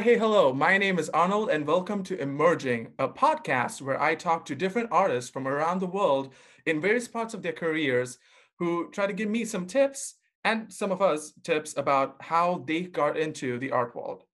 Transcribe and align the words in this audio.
Hi, 0.00 0.04
hey, 0.04 0.16
hello. 0.16 0.54
My 0.54 0.78
name 0.78 0.98
is 0.98 1.10
Arnold, 1.10 1.50
and 1.50 1.66
welcome 1.66 2.02
to 2.04 2.18
Emerging, 2.18 2.94
a 2.98 3.06
podcast 3.06 3.82
where 3.82 4.00
I 4.00 4.14
talk 4.14 4.46
to 4.46 4.54
different 4.54 4.88
artists 4.90 5.30
from 5.30 5.46
around 5.46 5.78
the 5.78 5.86
world 5.86 6.32
in 6.64 6.80
various 6.80 7.06
parts 7.06 7.34
of 7.34 7.42
their 7.42 7.52
careers 7.52 8.16
who 8.58 8.90
try 8.92 9.06
to 9.06 9.12
give 9.12 9.28
me 9.28 9.44
some 9.44 9.66
tips 9.66 10.14
and 10.42 10.72
some 10.72 10.90
of 10.90 11.02
us 11.02 11.34
tips 11.42 11.76
about 11.76 12.16
how 12.20 12.64
they 12.66 12.80
got 12.80 13.18
into 13.18 13.58
the 13.58 13.72
art 13.72 13.94
world. 13.94 14.24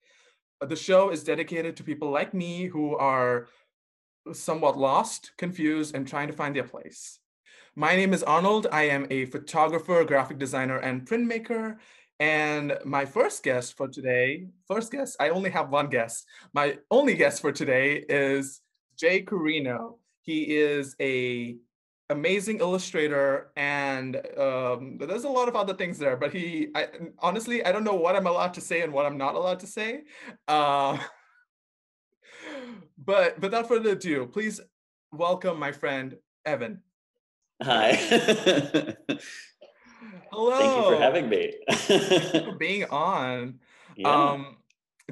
The 0.60 0.76
show 0.76 1.10
is 1.10 1.24
dedicated 1.24 1.76
to 1.78 1.82
people 1.82 2.10
like 2.10 2.32
me 2.32 2.66
who 2.66 2.94
are 2.94 3.48
somewhat 4.32 4.78
lost, 4.78 5.32
confused, 5.36 5.96
and 5.96 6.06
trying 6.06 6.28
to 6.28 6.32
find 6.32 6.54
their 6.54 6.62
place. 6.62 7.18
My 7.74 7.96
name 7.96 8.14
is 8.14 8.22
Arnold. 8.22 8.68
I 8.70 8.84
am 8.84 9.08
a 9.10 9.24
photographer, 9.24 10.04
graphic 10.04 10.38
designer, 10.38 10.78
and 10.78 11.04
printmaker. 11.04 11.78
And 12.18 12.78
my 12.84 13.04
first 13.04 13.42
guest 13.42 13.76
for 13.76 13.88
today, 13.88 14.46
first 14.66 14.90
guest, 14.90 15.16
I 15.20 15.28
only 15.28 15.50
have 15.50 15.68
one 15.68 15.88
guest. 15.88 16.24
My 16.54 16.78
only 16.90 17.14
guest 17.14 17.42
for 17.42 17.52
today 17.52 18.04
is 18.08 18.62
Jay 18.96 19.20
Carino. 19.20 19.98
He 20.22 20.56
is 20.56 20.96
a 21.00 21.56
amazing 22.08 22.60
illustrator 22.60 23.50
and 23.56 24.16
um, 24.38 24.96
there's 24.98 25.24
a 25.24 25.28
lot 25.28 25.48
of 25.48 25.56
other 25.56 25.74
things 25.74 25.98
there 25.98 26.16
but 26.16 26.32
he 26.32 26.68
I, 26.72 26.86
honestly 27.18 27.64
i 27.64 27.72
don't 27.72 27.82
know 27.82 27.96
what 27.96 28.14
i'm 28.14 28.28
allowed 28.28 28.54
to 28.54 28.60
say 28.60 28.82
and 28.82 28.92
what 28.92 29.06
i'm 29.06 29.18
not 29.18 29.34
allowed 29.34 29.58
to 29.60 29.66
say 29.66 30.02
uh, 30.46 30.98
but 32.98 33.40
without 33.40 33.66
further 33.66 33.90
ado 33.90 34.26
please 34.26 34.60
welcome 35.10 35.58
my 35.58 35.72
friend 35.72 36.16
evan 36.44 36.80
hi 37.60 38.94
hello 40.36 40.58
thank 40.58 40.76
you 40.76 40.90
for 40.90 41.02
having 41.02 41.28
me 41.28 41.54
for 42.42 42.52
being 42.58 42.84
on 42.84 43.58
yeah. 43.96 44.08
um 44.08 44.56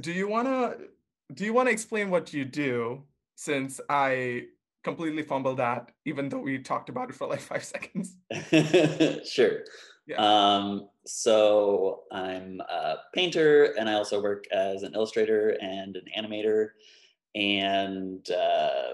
do 0.01 0.13
you 0.13 0.29
want 0.29 0.47
to 0.47 0.89
do 1.33 1.45
you 1.45 1.53
want 1.53 1.69
to 1.69 1.73
explain 1.73 2.11
what 2.11 2.33
you 2.33 2.45
do 2.45 3.03
since 3.35 3.81
i 3.89 4.45
completely 4.85 5.23
fumbled 5.23 5.57
that, 5.57 5.91
even 6.05 6.29
though 6.29 6.39
we 6.39 6.59
talked 6.59 6.89
about 6.89 7.11
it 7.11 7.17
for 7.17 7.27
like 7.27 7.41
five 7.41 7.65
seconds. 7.65 8.17
sure. 9.29 9.65
Yeah. 10.07 10.17
Um, 10.19 10.89
so 11.07 12.03
I'm 12.13 12.61
a 12.61 12.97
painter 13.15 13.75
and 13.79 13.89
I 13.89 13.95
also 13.95 14.23
work 14.23 14.45
as 14.53 14.83
an 14.83 14.95
illustrator 14.95 15.57
and 15.61 15.97
an 15.97 16.05
animator. 16.17 16.69
And 17.35 18.31
uh, 18.31 18.93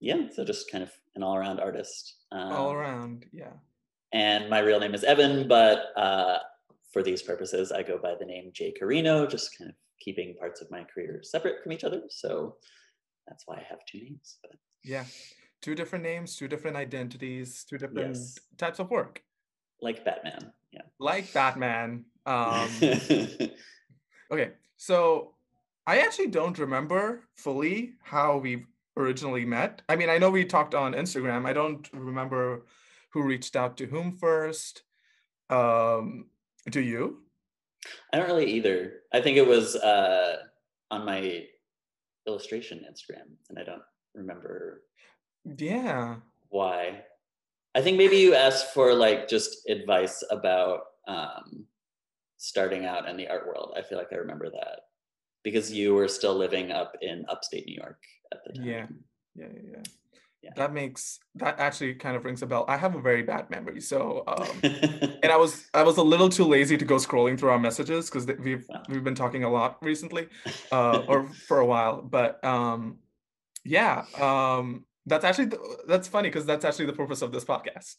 yeah, 0.00 0.28
so 0.32 0.44
just 0.44 0.70
kind 0.70 0.84
of 0.84 0.92
an 1.16 1.24
all 1.24 1.36
around 1.36 1.58
artist. 1.58 2.14
Um, 2.30 2.52
all 2.52 2.72
around, 2.72 3.26
yeah. 3.32 3.52
And 4.12 4.48
my 4.48 4.60
real 4.60 4.80
name 4.80 4.94
is 4.94 5.04
Evan, 5.04 5.48
but 5.48 5.86
uh, 5.96 6.38
for 6.92 7.02
these 7.02 7.22
purposes, 7.22 7.72
I 7.72 7.82
go 7.82 7.98
by 7.98 8.14
the 8.18 8.24
name 8.24 8.50
Jay 8.52 8.72
Carino, 8.72 9.26
just 9.26 9.56
kind 9.58 9.70
of 9.70 9.76
keeping 10.00 10.34
parts 10.36 10.60
of 10.60 10.70
my 10.70 10.84
career 10.84 11.20
separate 11.22 11.62
from 11.62 11.72
each 11.72 11.84
other. 11.84 12.02
So 12.08 12.56
that's 13.26 13.44
why 13.46 13.56
I 13.56 13.66
have 13.68 13.78
two 13.90 13.98
names. 13.98 14.38
But 14.42 14.52
yeah. 14.84 15.04
Two 15.62 15.74
different 15.74 16.04
names, 16.04 16.36
two 16.36 16.48
different 16.48 16.76
identities, 16.76 17.64
two 17.68 17.78
different 17.78 18.14
yes. 18.14 18.38
types 18.56 18.78
of 18.78 18.90
work. 18.90 19.22
Like 19.80 20.04
Batman. 20.04 20.52
Yeah. 20.70 20.82
Like 21.00 21.32
Batman. 21.32 22.04
Um, 22.24 22.68
okay. 24.30 24.52
So 24.76 25.34
I 25.86 25.98
actually 26.00 26.28
don't 26.28 26.58
remember 26.58 27.22
fully 27.34 27.94
how 28.02 28.38
we 28.38 28.64
originally 28.96 29.44
met. 29.44 29.82
I 29.88 29.96
mean, 29.96 30.08
I 30.08 30.18
know 30.18 30.30
we 30.30 30.44
talked 30.44 30.74
on 30.74 30.92
Instagram. 30.92 31.46
I 31.46 31.52
don't 31.52 31.88
remember 31.92 32.66
who 33.16 33.26
reached 33.28 33.56
out 33.56 33.76
to 33.78 33.86
whom 33.86 34.12
first. 34.12 34.82
Um, 35.50 36.26
do 36.70 36.80
you? 36.80 37.22
I 38.12 38.18
don't 38.18 38.26
really 38.26 38.50
either. 38.52 39.02
I 39.12 39.20
think 39.20 39.36
it 39.36 39.46
was 39.46 39.76
uh, 39.76 40.36
on 40.90 41.04
my 41.04 41.44
illustration 42.26 42.84
Instagram, 42.90 43.36
and 43.48 43.58
I 43.58 43.64
don't 43.64 43.82
remember 44.14 44.82
yeah 45.58 46.16
why 46.48 47.02
i 47.74 47.80
think 47.80 47.96
maybe 47.96 48.16
you 48.16 48.34
asked 48.34 48.72
for 48.74 48.92
like 48.94 49.28
just 49.28 49.68
advice 49.68 50.24
about 50.30 50.80
um 51.06 51.66
starting 52.36 52.84
out 52.84 53.08
in 53.08 53.16
the 53.16 53.28
art 53.28 53.46
world 53.46 53.74
i 53.76 53.82
feel 53.82 53.98
like 53.98 54.12
i 54.12 54.16
remember 54.16 54.50
that 54.50 54.80
because 55.44 55.72
you 55.72 55.94
were 55.94 56.08
still 56.08 56.34
living 56.34 56.72
up 56.72 56.96
in 57.00 57.24
upstate 57.28 57.66
new 57.66 57.74
york 57.74 58.02
at 58.32 58.40
the 58.44 58.52
time 58.54 58.66
yeah 58.66 58.86
yeah 59.36 59.46
yeah, 59.54 59.70
yeah. 59.72 59.82
Yeah. 60.46 60.52
that 60.56 60.72
makes 60.72 61.18
that 61.34 61.58
actually 61.58 61.94
kind 61.94 62.16
of 62.16 62.24
rings 62.24 62.40
a 62.42 62.46
bell 62.46 62.64
i 62.68 62.76
have 62.76 62.94
a 62.94 63.00
very 63.00 63.22
bad 63.22 63.50
memory 63.50 63.80
so 63.80 64.22
um 64.28 64.60
and 64.62 65.32
i 65.32 65.36
was 65.36 65.68
i 65.74 65.82
was 65.82 65.96
a 65.96 66.02
little 66.02 66.28
too 66.28 66.44
lazy 66.44 66.76
to 66.76 66.84
go 66.84 66.96
scrolling 66.96 67.38
through 67.38 67.50
our 67.50 67.58
messages 67.58 68.08
because 68.08 68.26
we've 68.38 68.64
wow. 68.68 68.82
we've 68.88 69.04
been 69.04 69.14
talking 69.14 69.44
a 69.44 69.50
lot 69.50 69.76
recently 69.82 70.28
uh 70.70 70.98
or 71.08 71.26
for 71.48 71.58
a 71.58 71.66
while 71.66 72.00
but 72.00 72.42
um 72.44 72.98
yeah 73.64 74.04
um 74.20 74.84
that's 75.08 75.24
actually 75.24 75.46
the, 75.46 75.58
that's 75.86 76.08
funny 76.08 76.28
because 76.28 76.46
that's 76.46 76.64
actually 76.64 76.86
the 76.86 76.92
purpose 76.92 77.22
of 77.22 77.32
this 77.32 77.44
podcast 77.44 77.96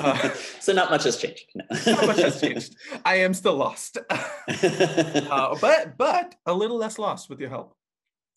uh, 0.00 0.34
so 0.60 0.72
not 0.72 0.90
much 0.90 1.04
has 1.04 1.16
changed 1.16 1.46
no. 1.54 1.64
not 1.86 2.06
much 2.06 2.18
has 2.18 2.40
changed 2.40 2.76
i 3.04 3.16
am 3.16 3.34
still 3.34 3.56
lost 3.56 3.98
uh, 4.08 5.56
but 5.60 5.96
but 5.96 6.36
a 6.46 6.54
little 6.54 6.76
less 6.76 6.98
lost 6.98 7.28
with 7.28 7.40
your 7.40 7.50
help 7.50 7.76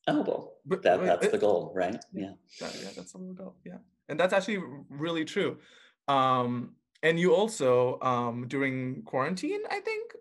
oh 0.07 0.21
well 0.21 0.53
but, 0.65 0.83
that, 0.83 1.03
that's 1.03 1.25
it, 1.25 1.31
the 1.31 1.37
goal 1.37 1.71
right? 1.75 1.97
Yeah. 2.13 2.31
That, 2.59 2.75
yeah 2.75 2.89
that's 2.95 3.13
the 3.13 3.19
goal 3.19 3.55
yeah. 3.65 3.77
And 4.09 4.19
that's 4.19 4.33
actually 4.33 4.61
really 4.89 5.25
true. 5.25 5.57
Um 6.07 6.75
and 7.03 7.19
you 7.19 7.33
also 7.33 7.99
um 8.01 8.47
during 8.47 9.01
quarantine 9.03 9.61
i 9.69 9.79
think 9.79 10.13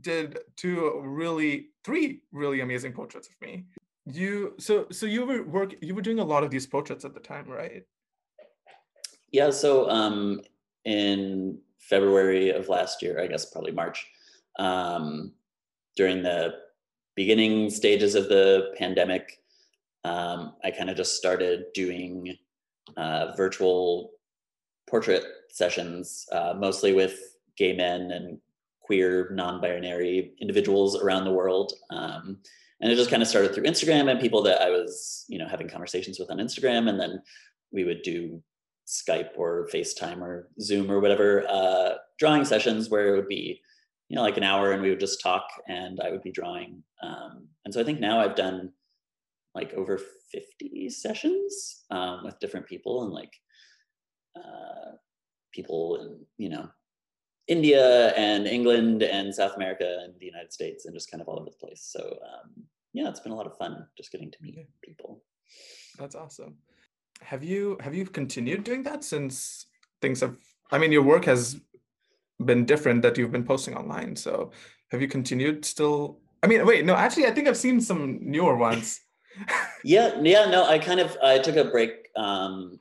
did 0.00 0.38
two 0.56 1.00
really 1.04 1.70
three 1.84 2.20
really 2.32 2.60
amazing 2.60 2.92
portraits 2.92 3.28
of 3.28 3.34
me. 3.40 3.64
You 4.06 4.54
so 4.58 4.86
so 4.90 5.06
you 5.06 5.26
were 5.26 5.42
work 5.42 5.74
you 5.80 5.94
were 5.94 6.02
doing 6.02 6.18
a 6.18 6.24
lot 6.24 6.44
of 6.44 6.50
these 6.50 6.66
portraits 6.66 7.04
at 7.04 7.14
the 7.14 7.20
time 7.20 7.48
right? 7.48 7.84
Yeah 9.32 9.50
so 9.50 9.88
um 9.90 10.40
in 10.84 11.58
february 11.80 12.50
of 12.50 12.68
last 12.68 13.02
year 13.02 13.20
i 13.20 13.26
guess 13.26 13.46
probably 13.46 13.72
march 13.72 14.06
um 14.58 15.32
during 15.96 16.22
the 16.22 16.54
beginning 17.22 17.68
stages 17.68 18.14
of 18.14 18.28
the 18.28 18.72
pandemic 18.78 19.40
um, 20.04 20.54
i 20.64 20.70
kind 20.70 20.88
of 20.88 20.96
just 20.96 21.16
started 21.16 21.64
doing 21.74 22.36
uh, 22.96 23.32
virtual 23.36 24.12
portrait 24.88 25.24
sessions 25.50 26.26
uh, 26.32 26.54
mostly 26.56 26.92
with 26.92 27.18
gay 27.56 27.76
men 27.76 28.12
and 28.12 28.38
queer 28.80 29.28
non-binary 29.32 30.32
individuals 30.40 30.96
around 31.02 31.24
the 31.24 31.32
world. 31.32 31.72
Um, 31.90 32.38
and 32.80 32.90
it 32.90 32.96
just 32.96 33.10
kind 33.10 33.22
of 33.22 33.28
started 33.28 33.52
through 33.52 33.64
instagram 33.64 34.08
and 34.08 34.20
people 34.20 34.40
that 34.44 34.62
i 34.62 34.70
was 34.70 35.24
you 35.28 35.36
know 35.36 35.48
having 35.48 35.68
conversations 35.68 36.18
with 36.18 36.30
on 36.30 36.38
instagram. 36.38 36.88
And 36.88 36.98
then 36.98 37.20
we 37.72 37.84
would 37.84 38.02
do 38.02 38.42
skype 38.86 39.30
or 39.36 39.68
facetime 39.74 40.22
or 40.22 40.48
zoom 40.60 40.90
or 40.90 41.00
whatever 41.00 41.46
uh, 41.48 41.90
drawing 42.18 42.44
sessions 42.44 42.88
where 42.88 43.08
it 43.08 43.16
would 43.16 43.28
be 43.28 43.60
you 44.08 44.16
know 44.16 44.22
like 44.22 44.36
an 44.36 44.42
hour 44.42 44.72
and 44.72 44.82
we 44.82 44.90
would 44.90 45.00
just 45.00 45.20
talk 45.20 45.46
and 45.68 46.00
i 46.00 46.10
would 46.10 46.22
be 46.22 46.32
drawing 46.32 46.82
um, 47.02 47.46
and 47.64 47.72
so 47.72 47.80
i 47.80 47.84
think 47.84 48.00
now 48.00 48.20
i've 48.20 48.36
done 48.36 48.72
like 49.54 49.72
over 49.74 49.98
50 50.32 50.90
sessions 50.90 51.84
um, 51.90 52.20
with 52.24 52.38
different 52.38 52.66
people 52.66 53.04
and 53.04 53.12
like 53.12 53.32
uh, 54.36 54.92
people 55.52 55.96
in 56.00 56.20
you 56.36 56.48
know 56.48 56.68
India 57.48 58.08
and 58.10 58.46
England 58.46 59.02
and 59.02 59.34
South 59.34 59.56
America 59.56 60.00
and 60.04 60.12
the 60.20 60.26
United 60.26 60.52
States 60.52 60.84
and 60.84 60.94
just 60.94 61.10
kind 61.10 61.22
of 61.22 61.28
all 61.28 61.40
over 61.40 61.48
the 61.50 61.66
place. 61.66 61.82
So 61.82 62.00
um, 62.00 62.50
yeah, 62.92 63.08
it's 63.08 63.20
been 63.20 63.32
a 63.32 63.36
lot 63.36 63.46
of 63.46 63.56
fun 63.56 63.86
just 63.96 64.12
getting 64.12 64.30
to 64.30 64.38
meet 64.42 64.58
people. 64.82 65.22
That's 65.98 66.14
awesome. 66.14 66.56
Have 67.22 67.42
you 67.42 67.78
have 67.80 67.94
you 67.94 68.04
continued 68.04 68.64
doing 68.64 68.82
that 68.84 69.02
since 69.02 69.66
things 70.00 70.20
have? 70.20 70.36
I 70.70 70.78
mean, 70.78 70.92
your 70.92 71.02
work 71.02 71.24
has 71.24 71.58
been 72.48 72.64
different 72.64 73.02
that 73.02 73.16
you've 73.16 73.30
been 73.30 73.44
posting 73.44 73.76
online. 73.76 74.16
So 74.16 74.50
have 74.90 75.00
you 75.00 75.08
continued 75.08 75.64
still? 75.64 76.18
I 76.42 76.48
mean, 76.48 76.66
wait, 76.66 76.84
no, 76.84 76.96
actually, 76.96 77.26
I 77.26 77.30
think 77.30 77.46
I've 77.46 77.56
seen 77.56 77.80
some 77.80 78.18
newer 78.20 78.56
ones. 78.56 79.00
yeah, 79.84 80.18
yeah, 80.20 80.50
no, 80.50 80.64
I 80.64 80.80
kind 80.80 80.98
of 80.98 81.16
I 81.22 81.38
took 81.38 81.56
a 81.56 81.70
break 81.70 82.08
um, 82.16 82.80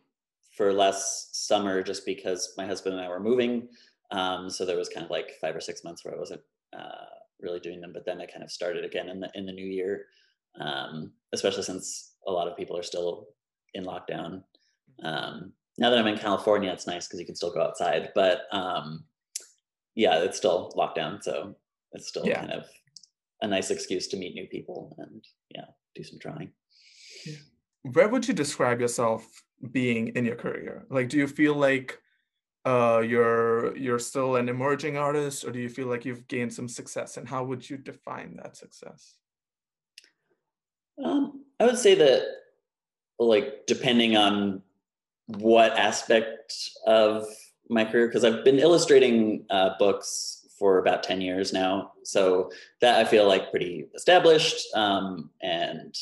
for 0.58 0.74
last 0.74 1.48
summer 1.48 1.84
just 1.84 2.06
because 2.06 2.54
my 2.58 2.66
husband 2.66 2.96
and 2.96 3.06
I 3.06 3.10
were 3.10 3.20
moving 3.20 3.68
um, 4.12 4.50
so 4.50 4.66
there 4.66 4.78
was 4.78 4.90
kind 4.90 5.04
of 5.04 5.12
like 5.12 5.32
five 5.42 5.56
or 5.56 5.62
six 5.62 5.84
months 5.84 6.04
where 6.04 6.16
I 6.16 6.20
wasn't 6.20 6.42
uh, 6.78 7.06
really 7.42 7.60
doing 7.60 7.82
them, 7.82 7.92
but 7.94 8.06
then 8.06 8.22
I 8.22 8.26
kind 8.26 8.44
of 8.44 8.52
started 8.52 8.86
again 8.86 9.10
in 9.10 9.20
the 9.20 9.30
in 9.36 9.46
the 9.46 9.52
new 9.52 9.66
year, 9.66 10.06
um, 10.60 11.12
especially 11.34 11.64
since 11.64 12.14
a 12.26 12.32
lot 12.32 12.48
of 12.48 12.58
people 12.58 12.78
are 12.78 12.84
still 12.84 13.28
in 13.74 13.86
lockdown. 13.86 14.44
Um, 15.04 15.54
now 15.78 15.90
that 15.90 16.00
I'm 16.00 16.08
in 16.08 16.18
California, 16.18 16.72
it's 16.72 16.88
nice 16.88 17.08
because 17.08 17.20
you 17.20 17.26
can 17.26 17.36
still 17.36 17.54
go 17.54 17.62
outside, 17.62 18.12
but 18.16 18.44
um, 18.52 19.04
yeah, 19.98 20.20
it's 20.20 20.38
still 20.38 20.72
lockdown, 20.78 21.22
so 21.22 21.56
it's 21.92 22.08
still 22.08 22.26
yeah. 22.26 22.40
kind 22.40 22.52
of 22.52 22.66
a 23.42 23.48
nice 23.48 23.72
excuse 23.72 24.08
to 24.10 24.18
meet 24.18 24.36
new 24.36 24.46
people 24.46 24.96
and 25.00 25.26
yeah, 25.50 25.66
do 25.96 26.04
some 26.04 26.20
drawing. 26.20 26.52
Yeah. 27.26 27.34
Where 27.82 28.08
would 28.08 28.28
you 28.28 28.36
describe 28.36 28.80
yourself 28.80 29.26
being 29.72 30.10
in 30.10 30.24
your 30.24 30.36
career? 30.36 30.86
Like, 30.92 31.10
do 31.10 31.18
you 31.18 31.28
feel 31.28 31.56
like 31.56 32.00
uh, 32.64 33.02
you're 33.04 33.76
you're 33.76 33.98
still 33.98 34.36
an 34.36 34.50
emerging 34.50 34.98
artist, 34.98 35.44
or 35.44 35.52
do 35.52 35.60
you 35.60 35.70
feel 35.70 35.88
like 35.88 36.06
you've 36.06 36.28
gained 36.28 36.54
some 36.54 36.70
success? 36.70 37.18
And 37.18 37.28
how 37.28 37.44
would 37.44 37.68
you 37.68 37.78
define 37.78 38.38
that 38.38 38.56
success? 38.56 39.16
Um, 41.04 41.44
I 41.60 41.66
would 41.66 41.78
say 41.80 41.96
that, 41.96 42.22
like, 43.18 43.66
depending 43.66 44.16
on 44.16 44.62
what 45.26 45.72
aspect 45.78 46.54
of 46.86 47.26
my 47.70 47.86
career, 47.86 48.08
because 48.08 48.24
I've 48.24 48.44
been 48.44 48.60
illustrating 48.60 49.46
uh, 49.50 49.72
books 49.80 50.48
for 50.58 50.80
about 50.80 51.04
10 51.04 51.22
years 51.22 51.54
now. 51.54 51.92
So 52.04 52.52
that 52.82 53.00
I 53.00 53.10
feel 53.10 53.28
like 53.28 53.52
pretty 53.52 53.86
established. 53.96 54.66
Um, 54.76 55.30
and 55.42 55.96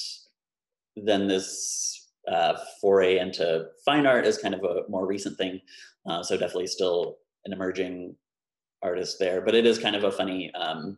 then 0.96 1.28
this 1.28 2.10
uh, 2.32 2.58
foray 2.82 3.20
into 3.20 3.68
fine 3.84 4.06
art 4.06 4.26
is 4.26 4.38
kind 4.38 4.56
of 4.56 4.64
a 4.64 4.84
more 4.90 5.06
recent 5.06 5.38
thing. 5.38 5.62
Uh, 6.06 6.24
so 6.24 6.38
definitely 6.38 6.68
still 6.68 7.18
an 7.46 7.54
emerging 7.54 8.16
artist 8.82 9.18
there, 9.20 9.42
but 9.42 9.56
it 9.56 9.66
is 9.66 9.80
kind 9.80 9.96
of 9.96 10.04
a 10.04 10.12
funny, 10.12 10.52
um, 10.54 10.98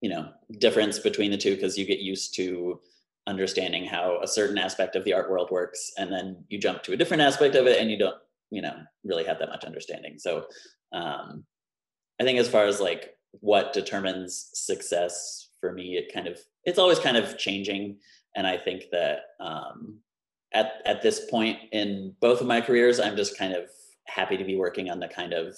you 0.00 0.10
know, 0.10 0.28
difference 0.58 0.98
between 0.98 1.30
the 1.30 1.36
two 1.36 1.54
because 1.54 1.78
you 1.78 1.86
get 1.86 2.00
used 2.00 2.34
to 2.36 2.80
understanding 3.26 3.86
how 3.86 4.20
a 4.22 4.28
certain 4.28 4.58
aspect 4.58 4.96
of 4.96 5.04
the 5.04 5.14
art 5.14 5.30
world 5.30 5.50
works, 5.50 5.92
and 5.96 6.12
then 6.12 6.44
you 6.48 6.58
jump 6.58 6.82
to 6.82 6.92
a 6.92 6.96
different 6.96 7.22
aspect 7.22 7.54
of 7.54 7.66
it, 7.66 7.80
and 7.80 7.90
you 7.90 7.98
don't, 7.98 8.16
you 8.50 8.62
know, 8.62 8.76
really 9.04 9.24
have 9.24 9.38
that 9.38 9.48
much 9.48 9.64
understanding. 9.64 10.18
So 10.18 10.46
um, 10.92 11.44
I 12.20 12.24
think 12.24 12.38
as 12.38 12.48
far 12.48 12.66
as 12.66 12.80
like 12.80 13.16
what 13.40 13.72
determines 13.72 14.50
success 14.54 15.50
for 15.60 15.72
me, 15.72 15.96
it 15.96 16.12
kind 16.12 16.26
of 16.26 16.38
it's 16.64 16.78
always 16.78 16.98
kind 16.98 17.16
of 17.16 17.36
changing, 17.38 17.98
and 18.36 18.46
I 18.46 18.56
think 18.56 18.84
that 18.92 19.18
um, 19.40 19.98
at 20.52 20.74
at 20.86 21.02
this 21.02 21.28
point 21.30 21.58
in 21.72 22.14
both 22.20 22.40
of 22.40 22.46
my 22.46 22.60
careers, 22.60 23.00
I'm 23.00 23.16
just 23.16 23.38
kind 23.38 23.52
of 23.52 23.68
happy 24.06 24.36
to 24.36 24.44
be 24.44 24.56
working 24.56 24.90
on 24.90 25.00
the 25.00 25.08
kind 25.08 25.32
of 25.32 25.56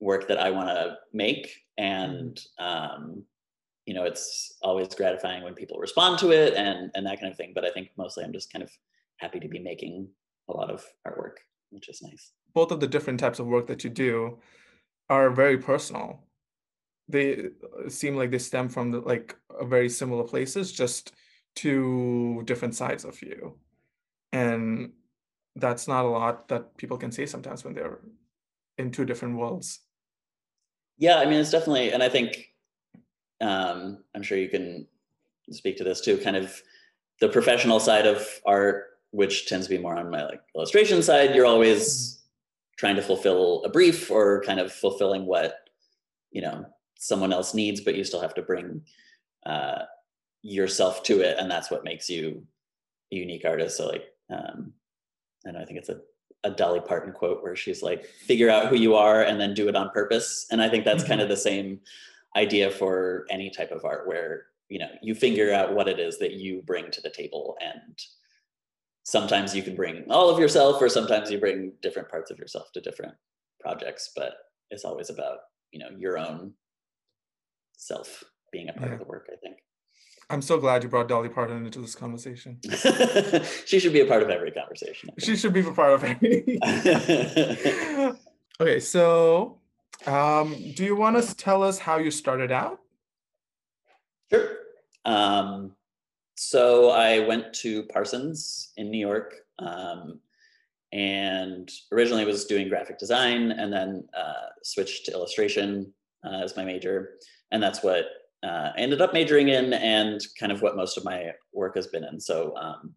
work 0.00 0.28
that 0.28 0.38
I 0.38 0.50
want 0.50 0.68
to 0.68 0.96
make, 1.12 1.50
and 1.78 2.38
um, 2.58 3.24
you 3.86 3.94
know, 3.94 4.04
it's 4.04 4.56
always 4.62 4.94
gratifying 4.94 5.42
when 5.42 5.54
people 5.54 5.78
respond 5.78 6.18
to 6.18 6.32
it 6.32 6.54
and 6.54 6.90
and 6.94 7.06
that 7.06 7.20
kind 7.20 7.30
of 7.30 7.36
thing. 7.36 7.52
But 7.54 7.64
I 7.64 7.70
think 7.70 7.90
mostly 7.96 8.24
I'm 8.24 8.32
just 8.32 8.52
kind 8.52 8.62
of 8.62 8.70
happy 9.18 9.40
to 9.40 9.48
be 9.48 9.58
making 9.58 10.08
a 10.48 10.52
lot 10.52 10.70
of 10.70 10.84
artwork, 11.06 11.38
which 11.70 11.88
is 11.88 12.02
nice. 12.02 12.32
Both 12.54 12.72
of 12.72 12.80
the 12.80 12.86
different 12.86 13.20
types 13.20 13.38
of 13.38 13.46
work 13.46 13.66
that 13.66 13.84
you 13.84 13.90
do 13.90 14.38
are 15.08 15.30
very 15.30 15.58
personal. 15.58 16.24
They 17.08 17.38
uh, 17.38 17.88
seem 17.88 18.16
like 18.16 18.30
they 18.30 18.38
stem 18.38 18.68
from 18.68 18.90
the, 18.90 19.00
like 19.00 19.36
very 19.62 19.88
similar 19.88 20.24
places, 20.24 20.72
just 20.72 21.12
two 21.54 22.42
different 22.44 22.74
sides 22.74 23.04
of 23.04 23.20
you, 23.22 23.58
and 24.32 24.92
that's 25.54 25.88
not 25.88 26.04
a 26.04 26.08
lot 26.08 26.48
that 26.48 26.76
people 26.76 26.98
can 26.98 27.12
say 27.12 27.26
sometimes 27.26 27.64
when 27.64 27.74
they're 27.74 28.00
in 28.78 28.90
two 28.90 29.04
different 29.04 29.36
worlds. 29.36 29.80
Yeah, 30.98 31.18
I 31.18 31.26
mean, 31.26 31.40
it's 31.40 31.50
definitely, 31.50 31.92
and 31.92 32.02
I 32.02 32.08
think 32.08 32.52
um, 33.40 34.04
I'm 34.14 34.22
sure 34.22 34.38
you 34.38 34.48
can 34.48 34.86
speak 35.50 35.76
to 35.78 35.84
this 35.84 36.00
too. 36.00 36.18
Kind 36.18 36.36
of 36.36 36.60
the 37.20 37.28
professional 37.28 37.80
side 37.80 38.06
of 38.06 38.26
art, 38.44 38.95
which 39.16 39.46
tends 39.46 39.66
to 39.66 39.74
be 39.74 39.82
more 39.82 39.96
on 39.96 40.10
my 40.10 40.24
like 40.24 40.42
illustration 40.54 41.02
side. 41.02 41.34
You're 41.34 41.46
always 41.46 41.86
mm-hmm. 41.86 42.74
trying 42.76 42.96
to 42.96 43.02
fulfill 43.02 43.64
a 43.64 43.70
brief 43.70 44.10
or 44.10 44.42
kind 44.42 44.60
of 44.60 44.70
fulfilling 44.70 45.24
what 45.24 45.70
you 46.30 46.42
know 46.42 46.66
someone 46.98 47.32
else 47.32 47.54
needs, 47.54 47.80
but 47.80 47.94
you 47.94 48.04
still 48.04 48.20
have 48.20 48.34
to 48.34 48.42
bring 48.42 48.82
uh, 49.46 49.82
yourself 50.42 51.02
to 51.04 51.20
it, 51.20 51.38
and 51.38 51.50
that's 51.50 51.70
what 51.70 51.84
makes 51.84 52.10
you 52.10 52.46
a 53.12 53.16
unique 53.16 53.44
artist. 53.46 53.78
So 53.78 53.86
like, 53.88 54.04
um, 54.30 54.72
and 55.44 55.56
I 55.56 55.64
think 55.64 55.78
it's 55.78 55.88
a 55.88 56.00
a 56.44 56.50
Dolly 56.50 56.80
Parton 56.80 57.12
quote 57.12 57.42
where 57.42 57.56
she's 57.56 57.82
like, 57.82 58.04
"Figure 58.04 58.50
out 58.50 58.68
who 58.68 58.76
you 58.76 58.94
are 58.94 59.22
and 59.22 59.40
then 59.40 59.54
do 59.54 59.68
it 59.68 59.76
on 59.76 59.90
purpose." 59.90 60.46
And 60.50 60.60
I 60.60 60.68
think 60.68 60.84
that's 60.84 61.02
kind 61.02 61.22
of 61.22 61.24
mm-hmm. 61.24 61.30
the 61.30 61.36
same 61.38 61.80
idea 62.36 62.70
for 62.70 63.26
any 63.30 63.48
type 63.48 63.70
of 63.70 63.86
art 63.86 64.06
where 64.06 64.46
you 64.68 64.78
know 64.78 64.90
you 65.00 65.14
figure 65.14 65.54
out 65.54 65.74
what 65.74 65.88
it 65.88 65.98
is 65.98 66.18
that 66.18 66.32
you 66.32 66.62
bring 66.66 66.90
to 66.90 67.00
the 67.00 67.08
table 67.08 67.56
and 67.62 67.98
sometimes 69.06 69.54
you 69.54 69.62
can 69.62 69.76
bring 69.76 70.04
all 70.10 70.28
of 70.28 70.38
yourself 70.38 70.82
or 70.82 70.88
sometimes 70.88 71.30
you 71.30 71.38
bring 71.38 71.72
different 71.80 72.08
parts 72.08 72.32
of 72.32 72.38
yourself 72.38 72.72
to 72.72 72.80
different 72.80 73.14
projects 73.60 74.10
but 74.16 74.32
it's 74.70 74.84
always 74.84 75.10
about 75.10 75.38
you 75.70 75.78
know 75.78 75.88
your 75.96 76.18
own 76.18 76.52
self 77.76 78.24
being 78.50 78.68
a 78.68 78.72
part 78.72 78.88
yeah. 78.88 78.94
of 78.94 78.98
the 78.98 79.06
work 79.06 79.28
i 79.32 79.36
think 79.36 79.58
i'm 80.28 80.42
so 80.42 80.58
glad 80.58 80.82
you 80.82 80.88
brought 80.88 81.08
dolly 81.08 81.28
parton 81.28 81.64
into 81.64 81.80
this 81.80 81.94
conversation 81.94 82.58
she 83.64 83.78
should 83.78 83.92
be 83.92 84.00
a 84.00 84.06
part 84.06 84.22
of 84.22 84.28
every 84.28 84.50
conversation 84.50 85.08
she 85.18 85.36
should 85.36 85.52
be 85.52 85.60
a 85.60 85.72
part 85.72 85.92
of 85.92 86.02
every 86.04 86.58
okay 88.60 88.80
so 88.80 89.60
um, 90.04 90.54
do 90.74 90.84
you 90.84 90.94
want 90.94 91.22
to 91.22 91.34
tell 91.34 91.62
us 91.62 91.78
how 91.78 91.98
you 91.98 92.10
started 92.10 92.52
out? 92.52 92.80
Sure. 94.30 94.48
Um, 95.04 95.72
so 96.48 96.90
I 96.90 97.18
went 97.18 97.52
to 97.54 97.82
Parsons 97.84 98.70
in 98.76 98.88
New 98.88 99.04
York 99.04 99.34
um, 99.58 100.20
and 100.92 101.68
originally 101.90 102.24
was 102.24 102.44
doing 102.44 102.68
graphic 102.68 102.98
design 102.98 103.50
and 103.50 103.72
then 103.72 104.06
uh, 104.16 104.50
switched 104.62 105.06
to 105.06 105.12
illustration 105.12 105.92
uh, 106.24 106.44
as 106.44 106.56
my 106.56 106.64
major. 106.64 107.14
And 107.50 107.60
that's 107.60 107.82
what 107.82 108.04
uh, 108.44 108.70
I 108.76 108.78
ended 108.78 109.02
up 109.02 109.12
majoring 109.12 109.48
in 109.48 109.72
and 109.72 110.20
kind 110.38 110.52
of 110.52 110.62
what 110.62 110.76
most 110.76 110.96
of 110.96 111.04
my 111.04 111.32
work 111.52 111.74
has 111.74 111.88
been 111.88 112.04
in. 112.04 112.20
So, 112.20 112.56
um, 112.56 112.94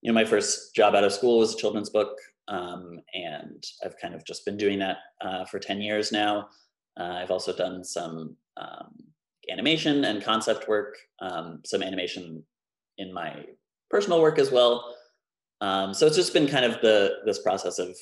you 0.00 0.12
know, 0.12 0.14
my 0.14 0.24
first 0.24 0.72
job 0.76 0.94
out 0.94 1.02
of 1.02 1.12
school 1.12 1.40
was 1.40 1.54
a 1.54 1.58
children's 1.58 1.90
book 1.90 2.16
um, 2.46 3.00
and 3.12 3.64
I've 3.84 3.98
kind 4.00 4.14
of 4.14 4.24
just 4.24 4.44
been 4.44 4.56
doing 4.56 4.78
that 4.78 4.98
uh, 5.20 5.44
for 5.46 5.58
10 5.58 5.80
years 5.80 6.12
now. 6.12 6.48
Uh, 6.96 7.14
I've 7.22 7.32
also 7.32 7.52
done 7.52 7.82
some 7.82 8.36
um, 8.56 8.94
animation 9.50 10.04
and 10.04 10.22
concept 10.22 10.68
work, 10.68 10.94
um, 11.20 11.60
some 11.64 11.82
animation 11.82 12.44
in 12.98 13.12
my 13.12 13.44
personal 13.90 14.20
work 14.20 14.38
as 14.38 14.50
well. 14.50 14.94
Um, 15.60 15.94
so 15.94 16.06
it's 16.06 16.16
just 16.16 16.32
been 16.32 16.46
kind 16.46 16.64
of 16.64 16.80
the 16.80 17.16
this 17.24 17.40
process 17.40 17.78
of 17.78 17.96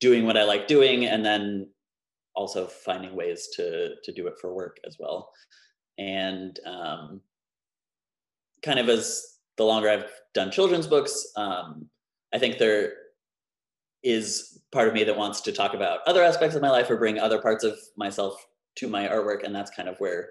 doing 0.00 0.26
what 0.26 0.36
I 0.36 0.44
like 0.44 0.66
doing, 0.66 1.06
and 1.06 1.24
then 1.24 1.68
also 2.34 2.66
finding 2.66 3.14
ways 3.14 3.48
to 3.56 3.94
to 4.02 4.12
do 4.12 4.26
it 4.26 4.34
for 4.40 4.54
work 4.54 4.78
as 4.86 4.96
well. 4.98 5.30
And 5.98 6.58
um, 6.66 7.20
kind 8.62 8.78
of 8.78 8.88
as 8.88 9.38
the 9.56 9.64
longer 9.64 9.88
I've 9.88 10.10
done 10.34 10.50
children's 10.50 10.86
books, 10.86 11.26
um, 11.36 11.88
I 12.34 12.38
think 12.38 12.58
there 12.58 12.92
is 14.02 14.62
part 14.72 14.88
of 14.88 14.94
me 14.94 15.04
that 15.04 15.16
wants 15.16 15.40
to 15.40 15.52
talk 15.52 15.74
about 15.74 16.00
other 16.06 16.22
aspects 16.22 16.54
of 16.54 16.62
my 16.62 16.70
life 16.70 16.90
or 16.90 16.96
bring 16.96 17.18
other 17.18 17.40
parts 17.40 17.64
of 17.64 17.78
myself 17.96 18.46
to 18.76 18.88
my 18.88 19.08
artwork 19.08 19.42
and 19.42 19.54
that's 19.54 19.70
kind 19.70 19.88
of 19.88 19.96
where 19.98 20.28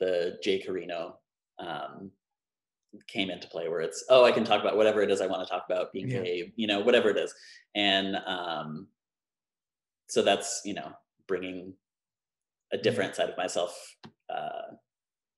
the 0.00 0.38
J 0.42 0.60
Carino 0.60 1.18
um, 1.58 2.10
came 3.06 3.30
into 3.30 3.48
play 3.48 3.68
where 3.68 3.80
it's 3.80 4.04
oh 4.10 4.24
i 4.24 4.32
can 4.32 4.44
talk 4.44 4.60
about 4.60 4.76
whatever 4.76 5.02
it 5.02 5.10
is 5.10 5.20
i 5.20 5.26
want 5.26 5.46
to 5.46 5.50
talk 5.50 5.64
about 5.68 5.92
being 5.92 6.10
yeah. 6.10 6.22
gay 6.22 6.52
you 6.56 6.66
know 6.66 6.80
whatever 6.80 7.10
it 7.10 7.16
is 7.16 7.34
and 7.74 8.16
um, 8.26 8.86
so 10.08 10.22
that's 10.22 10.60
you 10.64 10.74
know 10.74 10.92
bringing 11.26 11.72
a 12.72 12.78
different 12.78 13.14
side 13.14 13.30
of 13.30 13.36
myself 13.36 13.96
uh, 14.30 14.70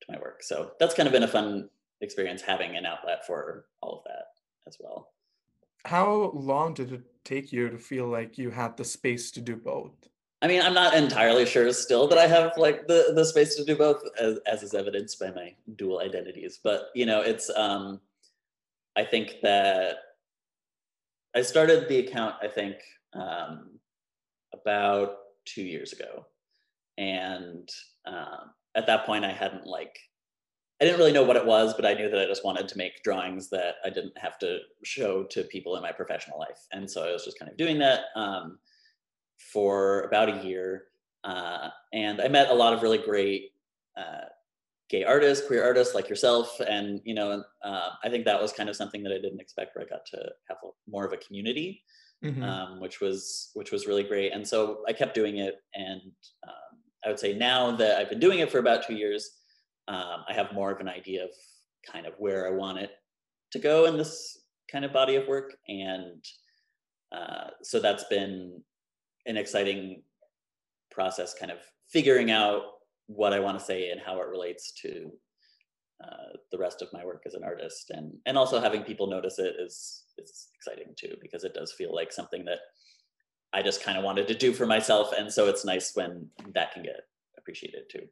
to 0.00 0.06
my 0.08 0.18
work 0.18 0.42
so 0.42 0.72
that's 0.80 0.94
kind 0.94 1.06
of 1.06 1.12
been 1.12 1.22
a 1.22 1.28
fun 1.28 1.68
experience 2.00 2.42
having 2.42 2.76
an 2.76 2.84
outlet 2.84 3.24
for 3.26 3.66
all 3.80 3.98
of 3.98 4.04
that 4.04 4.26
as 4.66 4.76
well 4.80 5.08
how 5.84 6.32
long 6.34 6.74
did 6.74 6.92
it 6.92 7.02
take 7.24 7.52
you 7.52 7.68
to 7.68 7.78
feel 7.78 8.06
like 8.06 8.38
you 8.38 8.50
had 8.50 8.76
the 8.76 8.84
space 8.84 9.30
to 9.32 9.40
do 9.40 9.56
both? 9.56 9.92
I 10.44 10.46
mean, 10.46 10.60
I'm 10.60 10.74
not 10.74 10.94
entirely 10.94 11.46
sure 11.46 11.72
still 11.72 12.06
that 12.08 12.18
I 12.18 12.26
have 12.26 12.52
like 12.58 12.86
the 12.86 13.14
the 13.14 13.24
space 13.24 13.54
to 13.54 13.64
do 13.64 13.74
both, 13.76 14.02
as, 14.20 14.38
as 14.46 14.62
is 14.62 14.74
evidenced 14.74 15.18
by 15.18 15.30
my 15.30 15.54
dual 15.76 16.00
identities. 16.00 16.60
But 16.62 16.90
you 16.94 17.06
know, 17.06 17.22
it's 17.22 17.48
um, 17.56 17.98
I 18.94 19.04
think 19.04 19.36
that 19.42 19.96
I 21.34 21.40
started 21.40 21.88
the 21.88 22.00
account. 22.00 22.34
I 22.42 22.48
think 22.48 22.76
um, 23.14 23.80
about 24.52 25.16
two 25.46 25.62
years 25.62 25.94
ago, 25.94 26.26
and 26.98 27.66
um, 28.04 28.50
at 28.74 28.86
that 28.86 29.06
point, 29.06 29.24
I 29.24 29.32
hadn't 29.32 29.66
like 29.66 29.98
I 30.78 30.84
didn't 30.84 30.98
really 30.98 31.12
know 31.12 31.24
what 31.24 31.36
it 31.36 31.46
was, 31.46 31.72
but 31.72 31.86
I 31.86 31.94
knew 31.94 32.10
that 32.10 32.20
I 32.20 32.26
just 32.26 32.44
wanted 32.44 32.68
to 32.68 32.76
make 32.76 33.02
drawings 33.02 33.48
that 33.48 33.76
I 33.82 33.88
didn't 33.88 34.18
have 34.18 34.38
to 34.40 34.58
show 34.82 35.24
to 35.24 35.44
people 35.44 35.76
in 35.76 35.82
my 35.82 35.92
professional 35.92 36.38
life. 36.38 36.66
And 36.70 36.90
so 36.90 37.08
I 37.08 37.12
was 37.12 37.24
just 37.24 37.38
kind 37.38 37.50
of 37.50 37.56
doing 37.56 37.78
that 37.78 38.00
um, 38.14 38.58
for 39.38 40.02
about 40.02 40.28
a 40.28 40.44
year. 40.46 40.84
Uh, 41.24 41.68
and 41.92 42.20
I 42.20 42.28
met 42.28 42.50
a 42.50 42.54
lot 42.54 42.72
of 42.72 42.82
really 42.82 42.98
great 42.98 43.52
uh, 43.96 44.26
gay 44.90 45.04
artists, 45.04 45.46
queer 45.46 45.64
artists 45.64 45.94
like 45.94 46.08
yourself. 46.08 46.60
And, 46.60 47.00
you 47.04 47.14
know, 47.14 47.42
uh, 47.64 47.88
I 48.02 48.08
think 48.08 48.24
that 48.24 48.40
was 48.40 48.52
kind 48.52 48.68
of 48.68 48.76
something 48.76 49.02
that 49.02 49.12
I 49.12 49.18
didn't 49.20 49.40
expect 49.40 49.74
where 49.74 49.84
I 49.84 49.88
got 49.88 50.04
to 50.06 50.18
have 50.48 50.58
more 50.88 51.06
of 51.06 51.12
a 51.12 51.16
community, 51.16 51.82
mm-hmm. 52.22 52.42
um, 52.42 52.80
which 52.80 53.00
was, 53.00 53.50
which 53.54 53.72
was 53.72 53.86
really 53.86 54.04
great. 54.04 54.32
And 54.32 54.46
so 54.46 54.82
I 54.86 54.92
kept 54.92 55.14
doing 55.14 55.38
it. 55.38 55.54
And 55.74 56.02
um, 56.46 56.80
I 57.04 57.08
would 57.08 57.18
say 57.18 57.32
now 57.32 57.74
that 57.76 57.98
I've 57.98 58.10
been 58.10 58.20
doing 58.20 58.40
it 58.40 58.50
for 58.50 58.58
about 58.58 58.86
two 58.86 58.94
years, 58.94 59.30
um, 59.88 60.24
I 60.28 60.34
have 60.34 60.52
more 60.52 60.70
of 60.70 60.80
an 60.80 60.88
idea 60.88 61.24
of 61.24 61.30
kind 61.90 62.06
of 62.06 62.14
where 62.18 62.46
I 62.46 62.50
want 62.50 62.78
it 62.78 62.90
to 63.52 63.58
go 63.58 63.86
in 63.86 63.96
this 63.96 64.38
kind 64.70 64.84
of 64.84 64.92
body 64.92 65.16
of 65.16 65.28
work. 65.28 65.54
And 65.68 66.24
uh, 67.12 67.48
so 67.62 67.80
that's 67.80 68.04
been 68.04 68.62
an 69.26 69.36
exciting 69.36 70.02
process, 70.90 71.34
kind 71.38 71.50
of 71.50 71.58
figuring 71.88 72.30
out 72.30 72.62
what 73.06 73.32
I 73.32 73.40
want 73.40 73.58
to 73.58 73.64
say 73.64 73.90
and 73.90 74.00
how 74.00 74.20
it 74.20 74.28
relates 74.28 74.72
to 74.82 75.10
uh, 76.02 76.36
the 76.50 76.58
rest 76.58 76.82
of 76.82 76.88
my 76.92 77.04
work 77.04 77.22
as 77.26 77.34
an 77.34 77.44
artist 77.44 77.90
and 77.90 78.12
and 78.26 78.36
also 78.36 78.60
having 78.60 78.82
people 78.82 79.06
notice 79.06 79.38
it 79.38 79.54
is 79.58 80.04
is 80.18 80.48
exciting 80.54 80.92
too 80.96 81.14
because 81.20 81.44
it 81.44 81.54
does 81.54 81.72
feel 81.72 81.94
like 81.94 82.12
something 82.12 82.44
that 82.44 82.58
I 83.52 83.62
just 83.62 83.82
kind 83.82 83.96
of 83.96 84.04
wanted 84.04 84.26
to 84.28 84.34
do 84.34 84.52
for 84.52 84.66
myself 84.66 85.12
and 85.16 85.32
so 85.32 85.48
it's 85.48 85.64
nice 85.64 85.92
when 85.94 86.28
that 86.54 86.72
can 86.72 86.82
get 86.82 87.00
appreciated 87.38 87.84
too. 87.90 88.06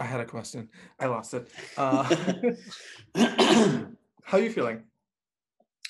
I 0.00 0.04
had 0.04 0.20
a 0.20 0.24
question. 0.24 0.68
I 0.98 1.06
lost 1.06 1.34
it. 1.34 1.48
Uh, 1.76 2.02
how 4.24 4.38
are 4.38 4.40
you 4.40 4.50
feeling? 4.50 4.82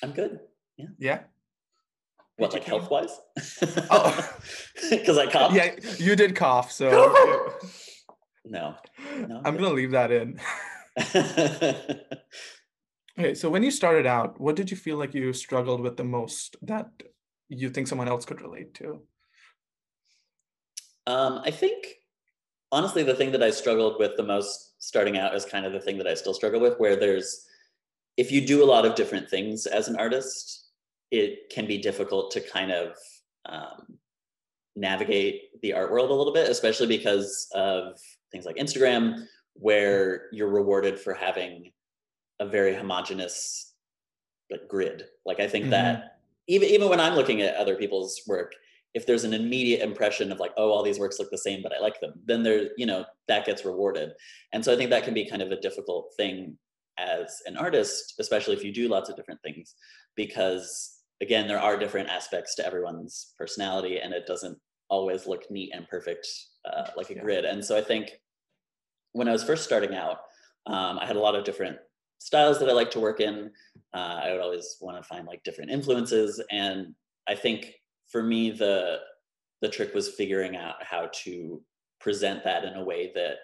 I'm 0.03 0.11
good. 0.11 0.39
Yeah. 0.77 0.85
Yeah. 0.99 1.19
What, 2.37 2.53
like 2.53 2.65
health 2.65 2.89
wise? 2.89 3.17
oh, 3.89 4.37
because 4.89 5.17
I 5.17 5.27
coughed. 5.27 5.55
Yeah, 5.55 5.75
you 5.97 6.15
did 6.15 6.35
cough. 6.35 6.71
So 6.71 6.89
no, 8.45 8.75
no 9.27 9.41
I'm 9.45 9.55
gonna 9.55 9.69
leave 9.69 9.91
that 9.91 10.11
in. 10.11 10.39
okay, 13.17 13.33
so 13.35 13.49
when 13.49 13.63
you 13.63 13.71
started 13.71 14.05
out, 14.05 14.39
what 14.39 14.55
did 14.55 14.69
you 14.69 14.77
feel 14.77 14.97
like 14.97 15.13
you 15.13 15.31
struggled 15.31 15.79
with 15.79 15.95
the 15.95 16.03
most 16.03 16.57
that 16.61 16.89
you 17.47 17.69
think 17.69 17.87
someone 17.87 18.09
else 18.09 18.25
could 18.25 18.41
relate 18.41 18.73
to? 18.75 19.01
Um, 21.07 21.41
I 21.45 21.51
think 21.51 21.99
honestly, 22.71 23.03
the 23.03 23.15
thing 23.15 23.31
that 23.31 23.43
I 23.43 23.51
struggled 23.51 23.95
with 23.97 24.17
the 24.17 24.23
most 24.23 24.73
starting 24.79 25.17
out 25.17 25.35
is 25.35 25.45
kind 25.45 25.65
of 25.65 25.71
the 25.71 25.79
thing 25.79 25.97
that 25.97 26.07
I 26.07 26.13
still 26.13 26.33
struggle 26.33 26.59
with, 26.59 26.77
where 26.79 26.97
there's 26.97 27.45
if 28.17 28.31
you 28.31 28.45
do 28.45 28.63
a 28.63 28.65
lot 28.65 28.85
of 28.85 28.95
different 28.95 29.29
things 29.29 29.65
as 29.65 29.87
an 29.87 29.95
artist, 29.97 30.64
it 31.11 31.49
can 31.49 31.67
be 31.67 31.77
difficult 31.77 32.31
to 32.31 32.41
kind 32.41 32.71
of 32.71 32.95
um, 33.45 33.97
navigate 34.75 35.61
the 35.61 35.73
art 35.73 35.91
world 35.91 36.09
a 36.09 36.13
little 36.13 36.33
bit, 36.33 36.49
especially 36.49 36.87
because 36.87 37.47
of 37.53 37.99
things 38.31 38.45
like 38.45 38.57
Instagram, 38.57 39.25
where 39.53 40.23
you're 40.31 40.49
rewarded 40.49 40.99
for 40.99 41.13
having 41.13 41.71
a 42.39 42.45
very 42.45 42.75
homogenous 42.75 43.73
like 44.51 44.67
grid. 44.67 45.05
Like 45.25 45.39
I 45.39 45.47
think 45.47 45.63
mm-hmm. 45.65 45.71
that 45.71 46.19
even 46.47 46.69
even 46.69 46.89
when 46.89 46.99
I'm 46.99 47.15
looking 47.15 47.41
at 47.41 47.55
other 47.55 47.75
people's 47.75 48.21
work, 48.27 48.53
if 48.93 49.05
there's 49.05 49.23
an 49.23 49.33
immediate 49.33 49.81
impression 49.81 50.31
of 50.31 50.39
like, 50.39 50.51
oh, 50.57 50.71
all 50.71 50.83
these 50.83 50.99
works 50.99 51.19
look 51.19 51.31
the 51.31 51.37
same, 51.37 51.61
but 51.61 51.73
I 51.73 51.81
like 51.81 51.99
them, 51.99 52.13
then 52.25 52.43
there, 52.43 52.69
you 52.77 52.85
know, 52.85 53.05
that 53.27 53.45
gets 53.45 53.65
rewarded. 53.65 54.13
And 54.53 54.63
so 54.63 54.73
I 54.73 54.77
think 54.77 54.89
that 54.89 55.03
can 55.03 55.13
be 55.13 55.29
kind 55.29 55.41
of 55.41 55.51
a 55.51 55.59
difficult 55.59 56.13
thing 56.17 56.57
as 56.97 57.41
an 57.45 57.57
artist, 57.57 58.15
especially 58.19 58.55
if 58.55 58.63
you 58.63 58.71
do 58.71 58.87
lots 58.87 59.09
of 59.09 59.17
different 59.17 59.41
things, 59.41 59.75
because 60.15 60.94
again, 61.25 61.47
there 61.47 61.59
are 61.59 61.77
different 61.77 62.09
aspects 62.09 62.53
to 62.55 62.65
everyone's 62.65 63.33
personality 63.37 63.99
and 63.99 64.13
it 64.13 64.27
doesn't 64.27 64.57
always 64.89 65.25
look 65.25 65.49
neat 65.49 65.71
and 65.73 65.87
perfect 65.87 66.27
uh, 66.71 66.85
like 66.95 67.09
a 67.09 67.15
yeah. 67.15 67.21
grid. 67.21 67.45
And 67.45 67.65
so 67.65 67.75
I 67.75 67.81
think 67.81 68.11
when 69.13 69.27
I 69.27 69.31
was 69.31 69.43
first 69.43 69.63
starting 69.63 69.95
out, 69.95 70.17
um, 70.67 70.99
I 70.99 71.05
had 71.05 71.15
a 71.15 71.19
lot 71.19 71.35
of 71.35 71.43
different 71.43 71.77
styles 72.19 72.59
that 72.59 72.69
I 72.69 72.73
like 72.73 72.91
to 72.91 72.99
work 72.99 73.19
in. 73.19 73.49
Uh, 73.93 74.19
I 74.23 74.31
would 74.31 74.41
always 74.41 74.77
want 74.81 75.01
to 75.01 75.07
find 75.07 75.25
like 75.25 75.43
different 75.43 75.71
influences. 75.71 76.39
And 76.51 76.93
I 77.27 77.33
think 77.33 77.73
for 78.11 78.21
me, 78.21 78.51
the 78.51 78.99
the 79.61 79.69
trick 79.69 79.95
was 79.95 80.09
figuring 80.09 80.55
out 80.55 80.75
how 80.81 81.09
to 81.23 81.61
present 81.99 82.43
that 82.43 82.65
in 82.65 82.75
a 82.75 82.83
way 82.83 83.11
that 83.15 83.37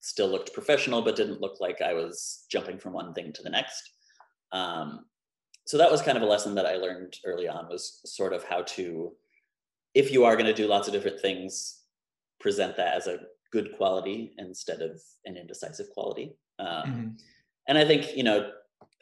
still 0.00 0.28
looked 0.28 0.52
professional, 0.52 1.02
but 1.02 1.16
didn't 1.16 1.40
look 1.40 1.58
like 1.58 1.80
I 1.80 1.94
was 1.94 2.44
jumping 2.52 2.78
from 2.78 2.92
one 2.92 3.12
thing 3.12 3.32
to 3.32 3.42
the 3.42 3.50
next. 3.50 3.82
Um, 4.52 5.06
so 5.66 5.78
that 5.78 5.90
was 5.90 6.02
kind 6.02 6.16
of 6.16 6.22
a 6.22 6.26
lesson 6.26 6.54
that 6.56 6.66
I 6.66 6.76
learned 6.76 7.16
early 7.24 7.48
on 7.48 7.68
was 7.68 8.00
sort 8.04 8.32
of 8.32 8.44
how 8.44 8.62
to, 8.62 9.12
if 9.94 10.12
you 10.12 10.24
are 10.24 10.36
going 10.36 10.46
to 10.46 10.52
do 10.52 10.66
lots 10.66 10.88
of 10.88 10.94
different 10.94 11.20
things, 11.20 11.80
present 12.40 12.76
that 12.76 12.94
as 12.94 13.06
a 13.06 13.20
good 13.50 13.76
quality 13.76 14.34
instead 14.38 14.82
of 14.82 15.00
an 15.24 15.36
indecisive 15.36 15.88
quality. 15.90 16.36
Um, 16.58 16.68
mm-hmm. 16.68 17.08
And 17.68 17.78
I 17.78 17.84
think, 17.84 18.16
you 18.16 18.24
know, 18.24 18.50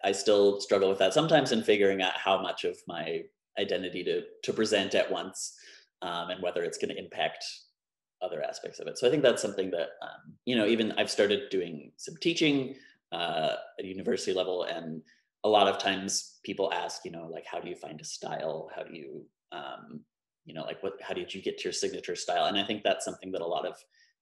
I 0.04 0.12
still 0.12 0.60
struggle 0.60 0.88
with 0.88 0.98
that 0.98 1.14
sometimes 1.14 1.52
in 1.52 1.62
figuring 1.62 2.02
out 2.02 2.12
how 2.14 2.40
much 2.40 2.64
of 2.64 2.76
my 2.86 3.22
identity 3.58 4.04
to, 4.04 4.22
to 4.42 4.52
present 4.52 4.94
at 4.94 5.10
once 5.10 5.54
um, 6.02 6.30
and 6.30 6.42
whether 6.42 6.62
it's 6.62 6.78
going 6.78 6.90
to 6.90 6.98
impact 6.98 7.44
other 8.20 8.42
aspects 8.42 8.78
of 8.78 8.86
it. 8.86 8.98
So 8.98 9.06
I 9.06 9.10
think 9.10 9.22
that's 9.22 9.42
something 9.42 9.70
that, 9.72 9.90
um, 10.00 10.34
you 10.44 10.56
know, 10.56 10.66
even 10.66 10.92
I've 10.92 11.10
started 11.10 11.50
doing 11.50 11.92
some 11.96 12.14
teaching 12.20 12.76
uh, 13.10 13.56
at 13.78 13.84
university 13.84 14.32
level. 14.32 14.64
And 14.64 15.02
a 15.44 15.48
lot 15.48 15.68
of 15.68 15.78
times 15.78 16.38
people 16.44 16.72
ask, 16.72 17.04
you 17.04 17.10
know, 17.10 17.28
like, 17.30 17.44
how 17.46 17.60
do 17.60 17.68
you 17.68 17.76
find 17.76 18.00
a 18.00 18.04
style? 18.04 18.70
How 18.74 18.82
do 18.82 18.94
you, 18.94 19.24
um, 19.50 20.00
you 20.44 20.54
know, 20.54 20.62
like 20.62 20.82
what, 20.82 20.94
how 21.02 21.14
did 21.14 21.34
you 21.34 21.42
get 21.42 21.58
to 21.58 21.64
your 21.64 21.72
signature 21.72 22.16
style? 22.16 22.46
And 22.46 22.58
I 22.58 22.64
think 22.64 22.82
that's 22.82 23.04
something 23.04 23.32
that 23.32 23.42
a 23.42 23.46
lot 23.46 23.66
of 23.66 23.76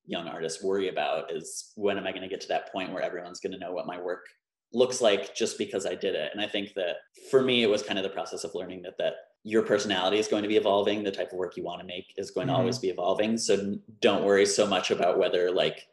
young 0.07 0.29
artists 0.29 0.62
worry 0.62 0.89
about 0.89 1.31
is 1.31 1.73
when 1.77 1.99
am 1.99 2.07
I 2.07 2.11
going 2.11 2.23
to 2.23 2.29
get 2.29 2.41
to 2.43 2.49
that 2.49 2.73
point 2.73 2.93
where 2.93 3.03
everyone's 3.03 3.41
going 3.41 3.53
to 3.53 3.59
know 3.59 3.73
what 3.73 3.87
my 3.87 4.00
work 4.00 4.25
looks 4.73 5.00
like 5.00 5.35
just 5.35 5.59
because 5.59 5.85
I 5.85 5.95
did 5.95 6.15
it. 6.15 6.31
And 6.33 6.41
I 6.41 6.47
think 6.47 6.75
that 6.75 6.97
for 7.31 7.43
me, 7.43 7.62
it 7.62 7.71
was 7.71 7.83
kind 7.83 7.99
of 7.99 8.03
the 8.03 8.11
process 8.11 8.45
of 8.45 8.55
learning 8.55 8.83
that 8.83 8.97
that 8.99 9.15
your 9.43 9.62
personality 9.62 10.19
is 10.19 10.29
going 10.29 10.43
to 10.43 10.49
be 10.49 10.57
evolving 10.57 11.03
the 11.03 11.11
type 11.11 11.33
of 11.33 11.39
work 11.39 11.57
you 11.57 11.65
want 11.65 11.81
to 11.81 11.87
make 11.87 12.12
is 12.17 12.31
going 12.31 12.47
mm-hmm. 12.47 12.57
to 12.57 12.61
always 12.61 12.79
be 12.79 12.91
evolving 12.91 13.39
so 13.39 13.75
don't 14.00 14.25
worry 14.25 14.45
so 14.45 14.67
much 14.67 14.91
about 14.91 15.19
whether 15.19 15.50
like 15.50 15.87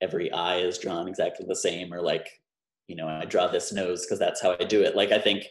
every 0.00 0.30
eye 0.30 0.58
is 0.58 0.78
drawn 0.78 1.08
exactly 1.08 1.44
the 1.48 1.56
same 1.56 1.92
or 1.92 2.00
like 2.00 2.40
you 2.88 2.96
know 2.96 3.06
i 3.06 3.24
draw 3.24 3.46
this 3.46 3.72
nose 3.72 4.04
because 4.04 4.18
that's 4.18 4.42
how 4.42 4.56
i 4.58 4.64
do 4.64 4.82
it 4.82 4.96
like 4.96 5.12
i 5.12 5.18
think 5.18 5.44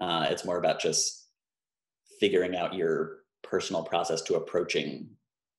uh, 0.00 0.26
it's 0.28 0.44
more 0.44 0.58
about 0.58 0.80
just 0.80 1.28
figuring 2.18 2.56
out 2.56 2.74
your 2.74 3.18
personal 3.42 3.82
process 3.82 4.22
to 4.22 4.34
approaching 4.34 5.08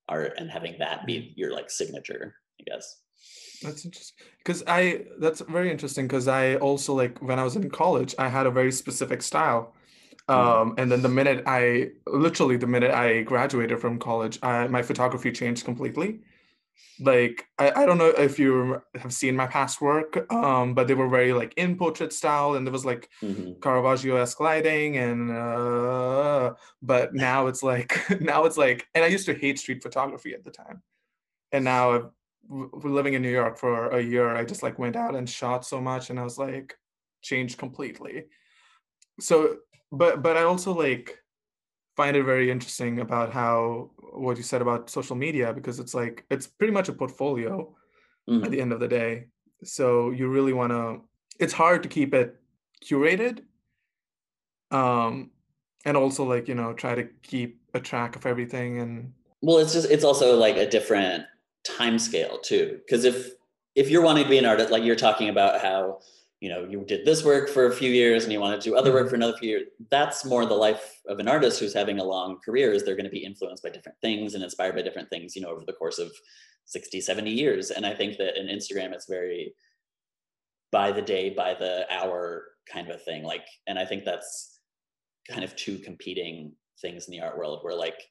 art 0.10 0.34
and 0.38 0.52
having 0.52 0.76
that 0.80 1.06
be 1.06 1.18
mm-hmm. 1.18 1.34
your 1.36 1.54
like 1.54 1.70
signature 1.70 2.36
i 2.60 2.64
guess 2.68 3.02
that's 3.62 3.86
interesting 3.86 4.26
because 4.40 4.64
i 4.68 5.06
that's 5.20 5.42
very 5.42 5.70
interesting 5.72 6.08
because 6.08 6.28
i 6.28 6.56
also 6.56 6.94
like 6.94 7.22
when 7.22 7.40
i 7.40 7.44
was 7.44 7.56
in 7.56 7.70
college 7.70 8.16
i 8.18 8.28
had 8.28 8.46
a 8.46 8.52
very 8.52 8.72
specific 8.72 9.22
style 9.22 9.74
um, 10.28 10.74
and 10.78 10.92
then 10.92 11.02
the 11.02 11.10
minute 11.10 11.44
I, 11.46 11.92
literally 12.08 12.58
the 12.58 12.68
minute 12.68 12.92
I 12.92 13.22
graduated 13.22 13.80
from 13.80 14.00
college, 14.00 14.40
I, 14.42 14.68
my 14.68 14.82
photography 14.82 15.32
changed 15.32 15.66
completely. 15.66 16.20
Like 17.00 17.46
I, 17.58 17.72
I 17.72 17.86
don't 17.86 17.98
know 17.98 18.10
if 18.10 18.40
you 18.40 18.82
have 18.96 19.14
seen 19.14 19.36
my 19.36 19.48
past 19.48 19.82
work, 19.82 20.32
um, 20.32 20.74
but 20.74 20.88
they 20.88 20.94
were 20.94 21.10
very 21.10 21.34
like 21.34 21.54
in 21.58 21.76
portrait 21.78 22.14
style, 22.14 22.56
and 22.56 22.66
there 22.66 22.72
was 22.72 22.86
like 22.86 23.10
mm-hmm. 23.22 23.60
Caravaggio-esque 23.62 24.40
lighting, 24.40 24.98
and 24.98 25.32
uh, 25.32 26.54
but 26.82 27.14
now 27.14 27.48
it's 27.48 27.64
like 27.64 28.00
now 28.22 28.46
it's 28.46 28.58
like, 28.58 28.88
and 28.96 29.04
I 29.04 29.08
used 29.08 29.26
to 29.26 29.34
hate 29.34 29.60
street 29.60 29.84
photography 29.84 30.34
at 30.34 30.44
the 30.44 30.52
time, 30.52 30.82
and 31.52 31.66
now 31.66 32.12
we're 32.48 32.92
living 32.92 33.16
in 33.16 33.22
New 33.22 33.32
York 33.32 33.58
for 33.58 33.90
a 33.90 34.02
year. 34.02 34.36
I 34.36 34.46
just 34.46 34.64
like 34.64 34.80
went 34.80 34.96
out 34.96 35.16
and 35.16 35.30
shot 35.30 35.66
so 35.66 35.82
much, 35.82 36.10
and 36.10 36.20
I 36.20 36.24
was 36.24 36.38
like 36.38 36.78
changed 37.22 37.58
completely. 37.58 38.26
So 39.20 39.58
but 39.92 40.22
but 40.22 40.38
I 40.38 40.44
also 40.44 40.74
like 40.74 41.22
find 41.96 42.16
it 42.18 42.24
very 42.24 42.52
interesting 42.52 43.00
about 43.00 43.32
how 43.32 43.92
what 44.14 44.38
you 44.38 44.44
said 44.44 44.62
about 44.62 44.90
social 44.90 45.16
media 45.16 45.54
because 45.54 45.80
it's 45.80 45.94
like 45.94 46.26
it's 46.30 46.48
pretty 46.48 46.74
much 46.74 46.90
a 46.90 46.94
portfolio 46.94 47.74
mm-hmm. 48.30 48.44
at 48.44 48.52
the 48.52 48.62
end 48.62 48.74
of 48.74 48.80
the 48.80 48.88
day. 48.88 49.28
So 49.64 50.12
you 50.12 50.28
really 50.28 50.54
want 50.54 50.72
to 50.72 51.02
it's 51.40 51.54
hard 51.54 51.84
to 51.84 51.90
keep 51.90 52.14
it 52.14 52.40
curated 52.84 53.40
um 54.72 55.30
and 55.86 55.96
also 55.98 56.24
like 56.24 56.48
you 56.48 56.56
know 56.56 56.74
try 56.74 56.96
to 56.96 57.04
keep 57.24 57.60
a 57.74 57.80
track 57.80 58.16
of 58.16 58.26
everything 58.26 58.80
and 58.80 59.14
well 59.42 59.58
it's 59.58 59.74
just 59.74 59.90
it's 59.90 60.04
also 60.04 60.38
like 60.38 60.58
a 60.58 60.70
different 60.70 61.24
time 61.64 62.00
scale 62.00 62.38
too 62.40 62.80
because 62.86 63.06
if 63.06 63.32
if 63.76 63.90
you're 63.90 64.02
wanting 64.02 64.24
to 64.24 64.30
be 64.30 64.38
an 64.38 64.46
artist 64.46 64.72
like 64.72 64.84
you're 64.84 64.96
talking 64.96 65.30
about 65.30 65.62
how 65.62 66.00
you 66.46 66.52
know 66.52 66.64
you 66.64 66.86
did 66.86 67.04
this 67.06 67.26
work 67.26 67.50
for 67.50 67.66
a 67.66 67.74
few 67.74 67.90
years 67.90 68.24
and 68.24 68.32
you 68.32 68.40
want 68.40 68.62
to 68.62 68.70
do 68.70 68.76
other 68.76 68.94
work 68.94 69.06
mm-hmm. 69.06 69.10
for 69.10 69.16
another 69.16 69.36
few 69.40 69.50
years 69.50 69.64
that's 69.90 70.24
more 70.24 70.46
the 70.46 70.54
life 70.54 71.02
of 71.08 71.18
an 71.18 71.28
artist 71.28 71.60
who's 71.60 71.74
having 71.74 71.98
a 71.98 72.04
long 72.04 72.38
career 72.46 72.72
is 72.72 72.84
they're 72.84 72.96
going 72.96 73.04
to 73.04 73.10
be 73.10 73.26
influenced 73.26 73.64
by 73.64 73.70
different 73.72 73.98
things 74.00 74.36
and 74.36 74.44
inspired 74.44 74.76
by 74.76 74.84
different 74.84 75.10
things 75.10 75.36
you 75.36 75.42
know 75.42 75.50
over 75.50 75.66
the 75.66 75.74
course 75.74 75.98
of 75.98 76.12
60 76.66 77.02
70 77.02 77.32
years 77.32 77.72
and 77.72 77.84
i 77.84 77.96
think 77.96 78.18
that 78.18 78.40
in 78.40 78.46
instagram 78.46 78.94
it's 78.94 79.10
very 79.10 79.56
by 80.72 80.92
the 80.92 81.02
day 81.02 81.32
by 81.32 81.56
the 81.56 81.92
hour 81.92 82.44
kind 82.72 82.88
of 82.88 82.96
a 82.96 83.00
thing 83.00 83.24
like 83.24 83.48
and 83.66 83.80
i 83.80 83.86
think 83.86 84.06
that's 84.06 84.60
kind 85.28 85.44
of 85.44 85.56
two 85.56 85.80
competing 85.80 86.52
things 86.80 87.08
in 87.08 87.12
the 87.12 87.22
art 87.22 87.40
world 87.40 87.58
where 87.64 87.76
like 87.76 88.04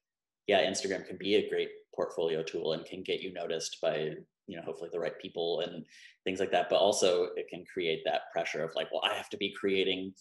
yeah 0.49 0.69
instagram 0.69 1.07
can 1.07 1.17
be 1.19 1.37
a 1.37 1.49
great 1.49 1.69
portfolio 1.95 2.43
tool 2.43 2.73
and 2.73 2.85
can 2.85 3.05
get 3.05 3.21
you 3.21 3.33
noticed 3.33 3.79
by 3.81 4.11
you 4.47 4.57
know 4.57 4.63
hopefully 4.63 4.91
the 4.93 4.99
right 4.99 5.19
people 5.21 5.61
and 5.61 5.85
things 6.25 6.41
like 6.41 6.51
that 6.51 6.69
but 6.69 6.77
also 6.77 7.29
it 7.37 7.49
can 7.49 7.65
create 7.73 8.03
that 8.05 8.23
pressure 8.33 8.63
of 8.63 8.71
like 8.75 8.91
well 8.93 9.03
i 9.05 9.15
have 9.15 9.29
to 9.29 9.37
be 9.37 9.55
creating 9.59 10.13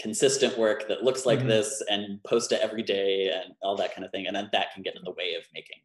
consistent 0.00 0.56
work 0.58 0.88
that 0.88 1.02
looks 1.02 1.26
like 1.26 1.40
mm-hmm. 1.40 1.48
this 1.48 1.82
and 1.90 2.22
post 2.24 2.52
it 2.52 2.60
every 2.62 2.82
day 2.82 3.30
and 3.30 3.54
all 3.62 3.76
that 3.76 3.94
kind 3.94 4.04
of 4.04 4.10
thing 4.10 4.26
and 4.26 4.34
then 4.34 4.48
that 4.52 4.72
can 4.74 4.82
get 4.82 4.96
in 4.96 5.02
the 5.04 5.12
way 5.12 5.34
of 5.34 5.44
making 5.54 5.78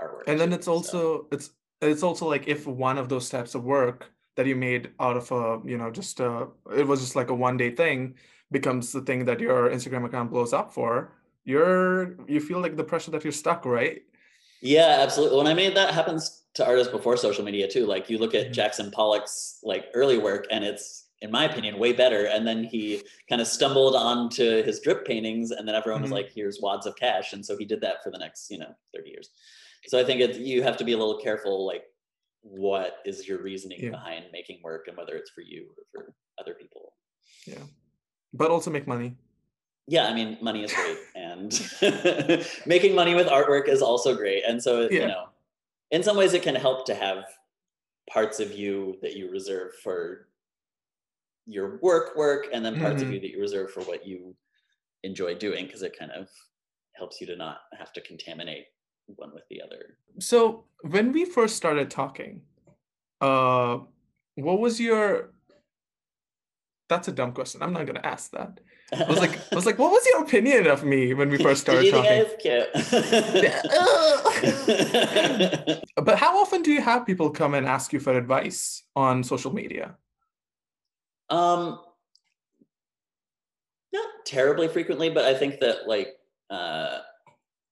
artwork 0.00 0.24
and 0.26 0.40
then 0.40 0.48
too, 0.48 0.54
it's 0.54 0.68
also 0.68 0.92
so. 0.92 1.26
it's 1.30 1.50
it's 1.80 2.02
also 2.02 2.28
like 2.28 2.48
if 2.48 2.66
one 2.66 2.98
of 2.98 3.08
those 3.08 3.28
types 3.28 3.54
of 3.54 3.64
work 3.64 4.10
that 4.36 4.46
you 4.46 4.56
made 4.56 4.90
out 4.98 5.16
of 5.16 5.30
a 5.30 5.60
you 5.64 5.78
know 5.78 5.90
just 5.90 6.20
a 6.20 6.48
it 6.76 6.86
was 6.86 7.00
just 7.00 7.16
like 7.16 7.30
a 7.30 7.34
one 7.34 7.56
day 7.56 7.70
thing 7.70 8.14
becomes 8.50 8.92
the 8.92 9.00
thing 9.02 9.24
that 9.24 9.40
your 9.40 9.70
instagram 9.70 10.04
account 10.04 10.30
blows 10.30 10.52
up 10.52 10.72
for 10.72 11.12
you're 11.44 12.16
you 12.26 12.40
feel 12.40 12.60
like 12.60 12.76
the 12.76 12.84
pressure 12.84 13.10
that 13.10 13.22
you're 13.22 13.32
stuck 13.32 13.64
right 13.64 14.02
yeah 14.62 14.98
absolutely 15.00 15.36
when 15.36 15.46
i 15.46 15.54
made 15.54 15.76
that 15.76 15.94
happens 15.94 16.43
to 16.54 16.64
artists 16.66 16.92
before 16.92 17.16
social 17.16 17.44
media 17.44 17.68
too. 17.68 17.86
Like 17.86 18.08
you 18.08 18.18
look 18.18 18.34
at 18.34 18.48
Mhm. 18.48 18.52
Jackson 18.52 18.90
Pollock's 18.90 19.58
like 19.62 19.86
early 19.94 20.18
work, 20.18 20.46
and 20.50 20.64
it's 20.64 21.08
in 21.20 21.30
my 21.30 21.44
opinion 21.44 21.78
way 21.78 21.92
better. 21.92 22.26
And 22.26 22.46
then 22.46 22.64
he 22.64 23.02
kind 23.28 23.40
of 23.40 23.46
stumbled 23.48 23.96
onto 23.96 24.62
his 24.62 24.80
drip 24.80 25.04
paintings, 25.06 25.50
and 25.50 25.66
then 25.66 25.74
everyone 25.74 26.00
Mhm. 26.00 26.04
was 26.04 26.12
like, 26.12 26.30
"Here's 26.32 26.60
wads 26.60 26.86
of 26.86 26.96
cash," 26.96 27.32
and 27.32 27.44
so 27.44 27.56
he 27.56 27.64
did 27.64 27.80
that 27.80 28.02
for 28.02 28.10
the 28.10 28.18
next 28.18 28.50
you 28.50 28.58
know 28.58 28.74
30 28.94 29.10
years. 29.10 29.30
So 29.86 29.98
I 29.98 30.04
think 30.04 30.20
it, 30.20 30.36
you 30.36 30.62
have 30.62 30.76
to 30.78 30.84
be 30.84 30.92
a 30.92 30.96
little 30.96 31.18
careful, 31.20 31.66
like 31.66 31.84
what 32.42 32.98
is 33.04 33.26
your 33.26 33.38
reasoning 33.42 33.80
Yeah. 33.82 33.90
behind 33.90 34.26
making 34.32 34.62
work, 34.62 34.86
and 34.88 34.96
whether 34.96 35.16
it's 35.16 35.30
for 35.30 35.40
you 35.40 35.74
or 35.76 35.84
for 35.92 36.14
other 36.38 36.54
people. 36.54 36.94
Yeah. 37.46 37.62
But 38.32 38.50
also 38.50 38.70
make 38.70 38.86
money. 38.86 39.16
Yeah, 39.86 40.06
I 40.06 40.14
mean, 40.14 40.38
money 40.40 40.62
is 40.64 40.72
great, 40.72 40.98
and 41.14 41.50
making 42.66 42.94
money 42.94 43.14
with 43.14 43.26
artwork 43.26 43.68
is 43.68 43.82
also 43.82 44.14
great. 44.14 44.42
And 44.44 44.62
so, 44.62 44.82
Yeah. 44.82 45.00
you 45.00 45.06
know, 45.08 45.28
in 45.94 46.02
some 46.02 46.16
ways, 46.16 46.34
it 46.34 46.42
can 46.42 46.56
help 46.56 46.84
to 46.86 46.94
have 46.94 47.24
parts 48.10 48.40
of 48.40 48.52
you 48.52 48.98
that 49.00 49.14
you 49.14 49.30
reserve 49.30 49.70
for 49.82 50.28
your 51.46 51.78
work, 51.82 52.16
work, 52.16 52.48
and 52.52 52.64
then 52.64 52.80
parts 52.80 53.00
of 53.00 53.08
Mhm. 53.08 53.12
you 53.12 53.20
that 53.20 53.30
you 53.30 53.40
reserve 53.40 53.70
for 53.70 53.82
what 53.82 54.04
you 54.04 54.36
enjoy 55.04 55.36
doing, 55.36 55.66
because 55.66 55.82
it 55.82 55.96
kind 55.96 56.10
of 56.10 56.28
helps 56.94 57.20
you 57.20 57.28
to 57.28 57.36
not 57.36 57.60
have 57.78 57.92
to 57.92 58.00
contaminate 58.00 58.66
one 59.06 59.32
with 59.32 59.46
the 59.50 59.62
other. 59.62 59.98
So 60.18 60.66
when 60.80 61.12
we 61.12 61.24
first 61.24 61.54
started 61.54 61.90
talking, 61.90 62.44
uh, 63.20 63.78
what 64.34 64.58
was 64.58 64.80
your? 64.80 65.32
That's 66.88 67.06
a 67.06 67.12
dumb 67.12 67.32
question. 67.32 67.62
I'm 67.62 67.72
not 67.72 67.86
gonna 67.86 68.00
ask 68.00 68.32
that. 68.32 68.58
I 68.92 69.04
was 69.08 69.18
like, 69.18 69.36
I 69.38 69.54
was 69.54 69.66
like, 69.66 69.78
what 69.78 69.90
was 69.90 70.06
your 70.06 70.22
opinion 70.22 70.66
of 70.66 70.84
me 70.84 71.14
when 71.14 71.30
we 71.30 71.38
first 71.38 71.62
started 71.62 71.90
talking? 71.90 72.24
think 72.24 72.46
I 72.46 72.58
was 72.62 73.44
cute? 75.72 75.80
But 75.96 76.18
how 76.18 76.38
often 76.38 76.62
do 76.62 76.70
you 76.70 76.80
have 76.82 77.06
people 77.06 77.30
come 77.30 77.54
and 77.54 77.66
ask 77.66 77.92
you 77.92 78.00
for 78.00 78.12
advice 78.16 78.82
on 78.94 79.24
social 79.24 79.52
media? 79.54 79.96
Um, 81.30 81.80
not 83.92 84.06
terribly 84.26 84.68
frequently, 84.68 85.08
but 85.10 85.24
I 85.24 85.34
think 85.34 85.60
that 85.60 85.88
like 85.88 86.08
uh, 86.50 86.98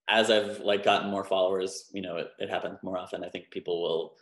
as 0.08 0.30
I've 0.30 0.60
like 0.60 0.84
gotten 0.84 1.10
more 1.10 1.24
followers, 1.24 1.90
you 1.92 2.02
know, 2.02 2.16
it, 2.16 2.30
it 2.38 2.48
happens 2.50 2.78
more 2.82 2.96
often. 2.98 3.22
I 3.24 3.28
think 3.28 3.50
people 3.50 3.82
will 3.82 4.14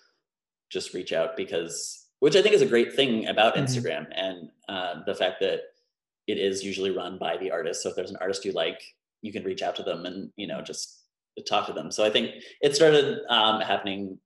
just 0.70 0.94
reach 0.94 1.12
out 1.12 1.36
because, 1.36 2.06
which 2.20 2.36
I 2.36 2.42
think 2.42 2.54
is 2.54 2.62
a 2.62 2.66
great 2.66 2.94
thing 2.94 3.26
about 3.26 3.54
Mhm. 3.54 3.62
Instagram 3.64 4.06
and 4.14 4.50
uh, 4.68 5.02
the 5.06 5.14
fact 5.14 5.40
that 5.40 5.60
it 6.30 6.38
is 6.38 6.64
usually 6.64 6.90
run 6.90 7.18
by 7.18 7.36
the 7.36 7.50
artist. 7.50 7.82
So 7.82 7.90
if 7.90 7.96
there's 7.96 8.10
an 8.10 8.18
artist 8.20 8.44
you 8.44 8.52
like, 8.52 8.80
you 9.22 9.32
can 9.32 9.44
reach 9.44 9.62
out 9.62 9.76
to 9.76 9.82
them 9.82 10.06
and 10.06 10.30
you 10.36 10.46
know 10.46 10.62
just 10.62 11.02
talk 11.48 11.66
to 11.66 11.72
them. 11.72 11.90
So 11.90 12.04
I 12.04 12.10
think 12.10 12.34
it 12.60 12.74
started 12.74 13.20
um, 13.28 13.60
happening 13.60 14.18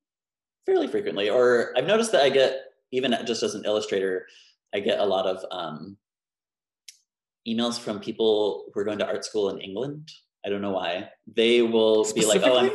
fairly 0.67 0.89
frequently. 0.89 1.31
Or 1.31 1.73
I've 1.77 1.87
noticed 1.87 2.13
that 2.13 2.23
I 2.23 2.31
get 2.31 2.61
even 2.93 3.17
just 3.27 3.43
as 3.43 3.55
an 3.55 3.65
illustrator, 3.65 4.27
I 4.75 4.81
get 4.81 5.01
a 5.01 5.05
lot 5.05 5.27
of 5.27 5.45
um, 5.51 5.97
emails 7.47 7.79
from 7.79 8.01
people 8.01 8.67
who 8.73 8.81
are 8.81 8.85
going 8.85 8.99
to 8.99 9.07
art 9.07 9.25
school 9.25 9.51
in 9.51 9.61
England. 9.61 10.11
I 10.45 10.49
don't 10.49 10.63
know 10.63 10.73
why. 10.73 11.09
They 11.33 11.63
will 11.63 12.05
be 12.13 12.27
like, 12.27 12.43
"Oh, 12.45 12.59
I'm." 12.59 12.71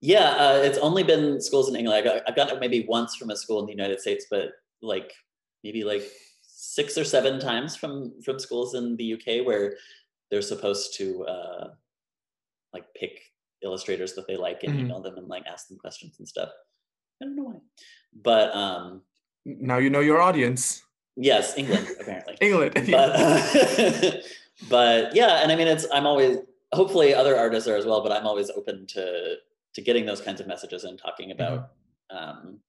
Yeah, 0.00 0.30
uh, 0.30 0.60
it's 0.64 0.78
only 0.78 1.04
been 1.04 1.40
schools 1.40 1.68
in 1.68 1.76
England. 1.76 1.96
I 1.96 2.02
got, 2.02 2.22
I've 2.26 2.36
gotten 2.36 2.56
it 2.56 2.60
maybe 2.60 2.84
once 2.88 3.14
from 3.14 3.30
a 3.30 3.36
school 3.36 3.60
in 3.60 3.66
the 3.66 3.72
United 3.72 4.00
States, 4.00 4.26
but 4.28 4.50
like 4.82 5.12
maybe 5.62 5.84
like 5.84 6.02
six 6.64 6.96
or 6.96 7.02
seven 7.04 7.40
times 7.40 7.74
from 7.74 8.12
from 8.22 8.38
schools 8.38 8.74
in 8.74 8.96
the 8.96 9.14
UK 9.14 9.44
where 9.44 9.76
they're 10.30 10.40
supposed 10.42 10.94
to 10.96 11.24
uh, 11.26 11.70
like 12.72 12.84
pick 12.94 13.18
illustrators 13.64 14.14
that 14.14 14.26
they 14.28 14.36
like 14.36 14.62
and 14.62 14.74
Mhm. 14.74 14.80
email 14.82 15.00
them 15.02 15.16
and 15.18 15.26
like 15.28 15.44
ask 15.46 15.66
them 15.68 15.76
questions 15.78 16.14
and 16.20 16.28
stuff. 16.28 16.50
I 17.20 17.24
don't 17.24 17.36
know 17.36 17.42
why, 17.44 17.58
but 18.14 18.54
um, 18.54 19.02
Now 19.44 19.78
you 19.78 19.90
know 19.90 20.00
your 20.00 20.20
audience. 20.22 20.82
yes, 21.16 21.58
England 21.58 21.86
apparently. 22.00 22.36
England. 22.46 22.72
but 22.74 22.88
yeah. 22.88 22.98
uh, 22.98 24.12
but 24.70 25.14
yeah 25.16 25.42
and 25.42 25.50
i 25.50 25.56
mean 25.56 25.66
it's 25.66 25.86
i'm 25.92 26.06
always 26.06 26.36
hopefully 26.72 27.12
other 27.14 27.36
artists 27.36 27.66
are 27.68 27.74
as 27.76 27.84
well 27.84 28.00
but 28.04 28.12
i'm 28.12 28.26
always 28.26 28.48
open 28.50 28.86
to 28.86 29.34
to 29.74 29.80
getting 29.82 30.04
those 30.06 30.20
kinds 30.20 30.40
of 30.40 30.46
messages 30.46 30.84
and 30.84 30.98
talking 30.98 31.32
about 31.32 31.70
um 32.10 32.60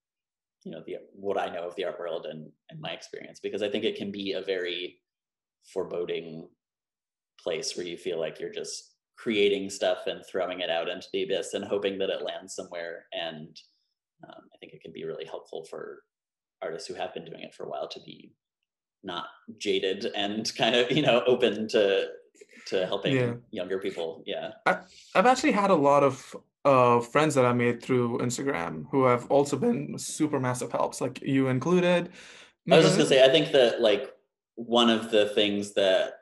you 0.65 0.71
know 0.71 0.82
the 0.86 0.95
what 1.13 1.38
i 1.38 1.47
know 1.47 1.67
of 1.67 1.76
the 1.76 1.84
art 1.84 1.99
world 1.99 2.26
and 2.26 2.49
and 2.69 2.80
my 2.80 2.91
experience 2.91 3.39
because 3.41 3.62
i 3.62 3.69
think 3.69 3.84
it 3.84 3.95
can 3.95 4.12
be 4.12 4.34
a 4.34 4.41
very 4.41 4.99
foreboding 5.73 6.47
place 7.41 7.76
where 7.76 7.86
you 7.86 7.97
feel 7.97 8.19
like 8.19 8.39
you're 8.39 8.52
just 8.52 8.95
creating 9.17 9.69
stuff 9.69 9.99
and 10.08 10.23
throwing 10.26 10.62
it 10.62 10.69
out 10.69 10.89
into 10.89 11.08
the 11.13 11.23
abyss 11.23 11.54
and 11.54 11.63
hoping 11.65 11.97
that 11.99 12.10
it 12.10 12.23
lands 12.23 12.56
somewhere. 12.56 13.06
And 13.13 13.56
um, 14.28 14.41
i 14.54 14.58
think 14.60 14.73
it 14.73 14.82
can 14.82 14.91
be 14.93 15.04
really 15.06 15.26
helpful 15.26 15.65
for 15.69 16.04
artists 16.62 16.88
who 16.88 16.93
have 16.95 17.13
been 17.13 17.26
doing 17.26 17.41
it 17.41 17.54
for 17.54 17.63
a 17.65 17.69
while 17.69 17.88
to 17.89 17.99
be 18.02 18.34
not 19.04 19.26
jaded 19.58 20.06
and 20.15 20.52
kind 20.58 20.76
of 20.76 20.91
you 20.91 21.02
know 21.02 21.23
open 21.28 21.67
to 21.69 22.08
to 22.67 22.86
helping 22.86 23.15
Yeah. 23.15 23.34
younger 23.52 23.78
people. 23.80 24.23
Yeah. 24.26 24.52
I've 24.65 25.26
actually 25.26 25.52
had 25.52 25.69
a 25.69 25.76
lot 25.76 26.04
of 26.04 26.36
uh, 26.65 26.99
friends 26.99 27.36
that 27.36 27.45
I 27.45 27.54
made 27.54 27.82
through 27.84 28.19
Instagram 28.19 28.86
who 28.91 29.06
have 29.06 29.30
also 29.30 29.58
been 29.58 29.97
super 29.97 30.39
massive 30.39 30.71
helps, 30.71 31.02
like 31.02 31.21
you 31.21 31.47
included. 31.47 32.10
i 32.71 32.78
was 32.78 32.86
just 32.86 32.97
gonna 32.97 33.10
say 33.10 33.26
i 33.26 33.30
think 33.30 33.52
that 33.52 33.82
like 33.82 34.13
one 34.56 34.89
of 34.89 35.12
the 35.12 35.30
things 35.30 35.73
that 35.73 36.13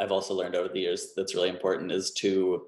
i've 0.00 0.12
also 0.12 0.32
learned 0.32 0.54
over 0.54 0.68
the 0.68 0.80
years 0.80 1.12
that's 1.14 1.34
really 1.34 1.50
important 1.50 1.92
is 1.92 2.12
to 2.12 2.66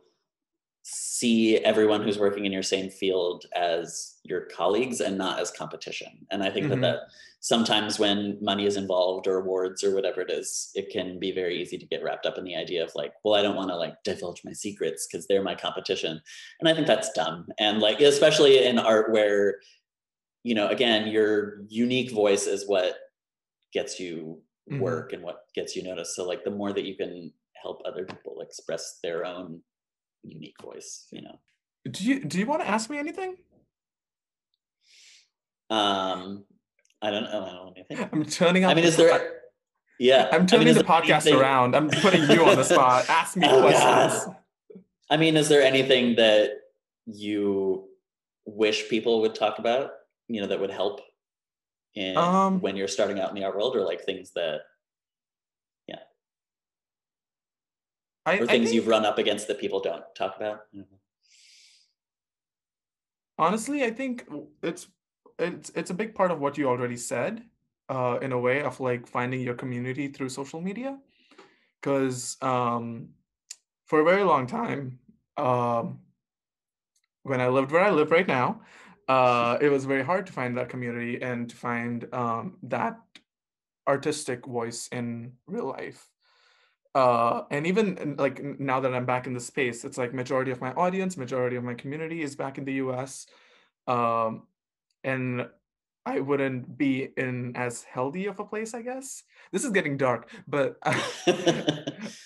see 0.88 1.58
everyone 1.64 2.00
who's 2.00 2.16
working 2.18 2.44
in 2.44 2.52
your 2.52 2.62
same 2.62 2.88
field 2.88 3.44
as 3.56 4.18
your 4.22 4.42
colleagues 4.42 5.00
and 5.00 5.18
not 5.18 5.40
as 5.40 5.50
competition 5.50 6.24
and 6.30 6.44
i 6.44 6.50
think 6.50 6.66
Mhm. 6.66 6.70
that 6.70 6.80
that 6.80 6.98
sometimes 7.40 7.98
when 7.98 8.38
money 8.40 8.66
is 8.66 8.76
involved 8.76 9.26
or 9.26 9.38
awards 9.38 9.82
or 9.82 9.92
whatever 9.96 10.20
it 10.20 10.30
is 10.30 10.70
it 10.76 10.88
can 10.88 11.18
be 11.18 11.32
very 11.32 11.60
easy 11.60 11.76
to 11.76 11.86
get 11.86 12.04
wrapped 12.04 12.24
up 12.24 12.38
in 12.38 12.44
the 12.44 12.54
idea 12.54 12.84
of 12.84 12.94
like 12.94 13.12
well 13.24 13.34
i 13.34 13.42
don't 13.42 13.56
want 13.56 13.68
to 13.68 13.74
like 13.76 14.00
divulge 14.04 14.42
my 14.44 14.52
secrets 14.52 15.08
because 15.10 15.26
they're 15.26 15.42
my 15.42 15.56
competition 15.56 16.20
and 16.60 16.68
i 16.68 16.72
think 16.74 16.86
that's 16.86 17.10
dumb 17.14 17.48
and 17.58 17.80
like 17.80 18.00
especially 18.00 18.64
in 18.64 18.78
art 18.78 19.10
where 19.10 19.58
you 20.44 20.54
know 20.54 20.68
again 20.68 21.08
your 21.08 21.62
unique 21.68 22.12
voice 22.12 22.46
is 22.46 22.68
what 22.68 22.94
gets 23.72 23.98
you 23.98 24.40
Mhm. 24.70 24.78
work 24.78 25.12
and 25.12 25.22
what 25.24 25.46
gets 25.52 25.74
you 25.74 25.82
noticed 25.82 26.14
so 26.14 26.24
like 26.24 26.44
the 26.44 26.50
more 26.50 26.72
that 26.72 26.84
you 26.84 26.96
can 26.96 27.32
help 27.60 27.82
other 27.84 28.04
people 28.04 28.40
express 28.40 29.00
their 29.02 29.24
own 29.24 29.60
unique 30.26 30.56
voice 30.62 31.06
you 31.12 31.22
know 31.22 31.38
Do 31.90 32.04
you 32.04 32.24
do 32.24 32.38
you 32.38 32.46
want 32.46 32.62
to 32.62 32.68
ask 32.68 32.90
me 32.90 32.98
anything? 32.98 33.36
um 35.70 36.44
i 37.02 37.10
don't 37.10 37.24
know 37.24 37.28
i 37.28 37.32
don't 37.32 37.54
know 37.54 37.72
anything 37.76 38.08
I'm 38.12 38.24
turning 38.24 38.64
up. 38.64 38.70
i 38.70 38.74
mean 38.74 38.84
the 38.84 38.88
is 38.90 38.96
there 38.96 39.40
yeah 39.98 40.28
I'm 40.32 40.42
I 40.42 40.46
turning 40.46 40.66
mean, 40.66 40.74
the 40.74 40.84
podcast 40.84 41.22
anything- 41.26 41.40
around. 41.40 41.74
I'm 41.74 41.88
putting 41.88 42.28
you 42.30 42.44
on 42.44 42.56
the 42.56 42.64
spot. 42.74 43.08
Ask 43.08 43.36
me 43.36 43.46
Oh, 43.50 43.60
questions. 43.62 44.24
God. 44.26 44.36
i 45.10 45.16
mean 45.16 45.36
is 45.36 45.48
there 45.48 45.62
anything 45.62 46.16
that 46.16 46.50
you 47.06 47.88
wish 48.44 48.88
people 48.88 49.20
would 49.22 49.34
talk 49.34 49.58
about 49.58 49.90
you 50.28 50.40
know 50.40 50.46
that 50.48 50.60
would 50.60 50.70
help 50.70 51.00
in 51.94 52.16
Um, 52.16 52.60
when 52.60 52.76
you're 52.76 52.88
starting 52.88 53.18
out 53.20 53.30
in 53.30 53.34
the 53.36 53.44
art 53.44 53.56
world 53.56 53.74
or 53.74 53.80
like 53.84 54.04
things 54.04 54.32
that 54.34 54.60
I, 58.26 58.34
or 58.40 58.46
things 58.46 58.48
think, 58.48 58.74
you've 58.74 58.88
run 58.88 59.06
up 59.06 59.18
against 59.18 59.46
that 59.48 59.60
people 59.60 59.80
don't 59.80 60.04
talk 60.16 60.36
about? 60.36 60.62
Honestly, 63.38 63.84
I 63.84 63.90
think 63.90 64.26
it's 64.62 64.88
it's 65.38 65.70
it's 65.74 65.90
a 65.90 65.94
big 65.94 66.14
part 66.14 66.30
of 66.30 66.40
what 66.40 66.58
you 66.58 66.68
already 66.68 66.96
said, 66.96 67.42
uh, 67.88 68.18
in 68.20 68.32
a 68.32 68.38
way 68.38 68.62
of 68.62 68.80
like 68.80 69.06
finding 69.06 69.40
your 69.40 69.54
community 69.54 70.08
through 70.08 70.30
social 70.30 70.60
media, 70.60 70.98
because 71.80 72.36
um, 72.42 73.10
for 73.84 74.00
a 74.00 74.04
very 74.04 74.24
long 74.24 74.46
time, 74.46 74.98
um, 75.36 76.00
when 77.22 77.40
I 77.40 77.48
lived 77.48 77.70
where 77.70 77.84
I 77.84 77.90
live 77.90 78.10
right 78.10 78.26
now, 78.26 78.62
uh, 79.08 79.58
it 79.60 79.68
was 79.68 79.84
very 79.84 80.02
hard 80.02 80.26
to 80.26 80.32
find 80.32 80.56
that 80.56 80.68
community 80.68 81.22
and 81.22 81.48
to 81.50 81.56
find 81.56 82.12
um, 82.12 82.56
that 82.64 82.98
artistic 83.86 84.46
voice 84.46 84.88
in 84.90 85.32
real 85.46 85.68
life. 85.68 86.08
Uh, 86.96 87.44
and 87.50 87.66
even 87.66 88.16
like 88.18 88.42
now 88.58 88.80
that 88.80 88.94
I'm 88.94 89.04
back 89.04 89.26
in 89.26 89.34
the 89.34 89.40
space, 89.40 89.84
it's 89.84 89.98
like 89.98 90.14
majority 90.14 90.50
of 90.50 90.62
my 90.62 90.72
audience, 90.72 91.18
majority 91.18 91.56
of 91.56 91.62
my 91.62 91.74
community 91.74 92.22
is 92.22 92.34
back 92.34 92.56
in 92.56 92.64
the 92.64 92.72
U.S. 92.84 93.26
Um, 93.86 94.44
and 95.04 95.46
I 96.06 96.20
wouldn't 96.20 96.78
be 96.78 97.10
in 97.18 97.54
as 97.54 97.82
healthy 97.82 98.24
of 98.24 98.40
a 98.40 98.46
place, 98.46 98.72
I 98.72 98.80
guess. 98.80 99.24
This 99.52 99.62
is 99.62 99.72
getting 99.72 99.98
dark, 99.98 100.30
but 100.48 100.78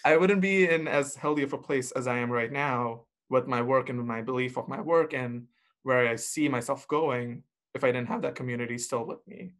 I 0.04 0.16
wouldn't 0.16 0.40
be 0.40 0.68
in 0.68 0.86
as 0.86 1.16
healthy 1.16 1.42
of 1.42 1.52
a 1.52 1.58
place 1.58 1.90
as 1.90 2.06
I 2.06 2.18
am 2.18 2.30
right 2.30 2.52
now 2.52 3.06
with 3.28 3.48
my 3.48 3.62
work 3.62 3.88
and 3.88 3.98
with 3.98 4.06
my 4.06 4.22
belief 4.22 4.56
of 4.56 4.68
my 4.68 4.80
work 4.80 5.14
and 5.14 5.48
where 5.82 6.06
I 6.06 6.14
see 6.14 6.48
myself 6.48 6.86
going 6.86 7.42
if 7.74 7.82
I 7.82 7.88
didn't 7.90 8.06
have 8.06 8.22
that 8.22 8.36
community 8.36 8.78
still 8.78 9.04
with 9.04 9.26
me. 9.26 9.50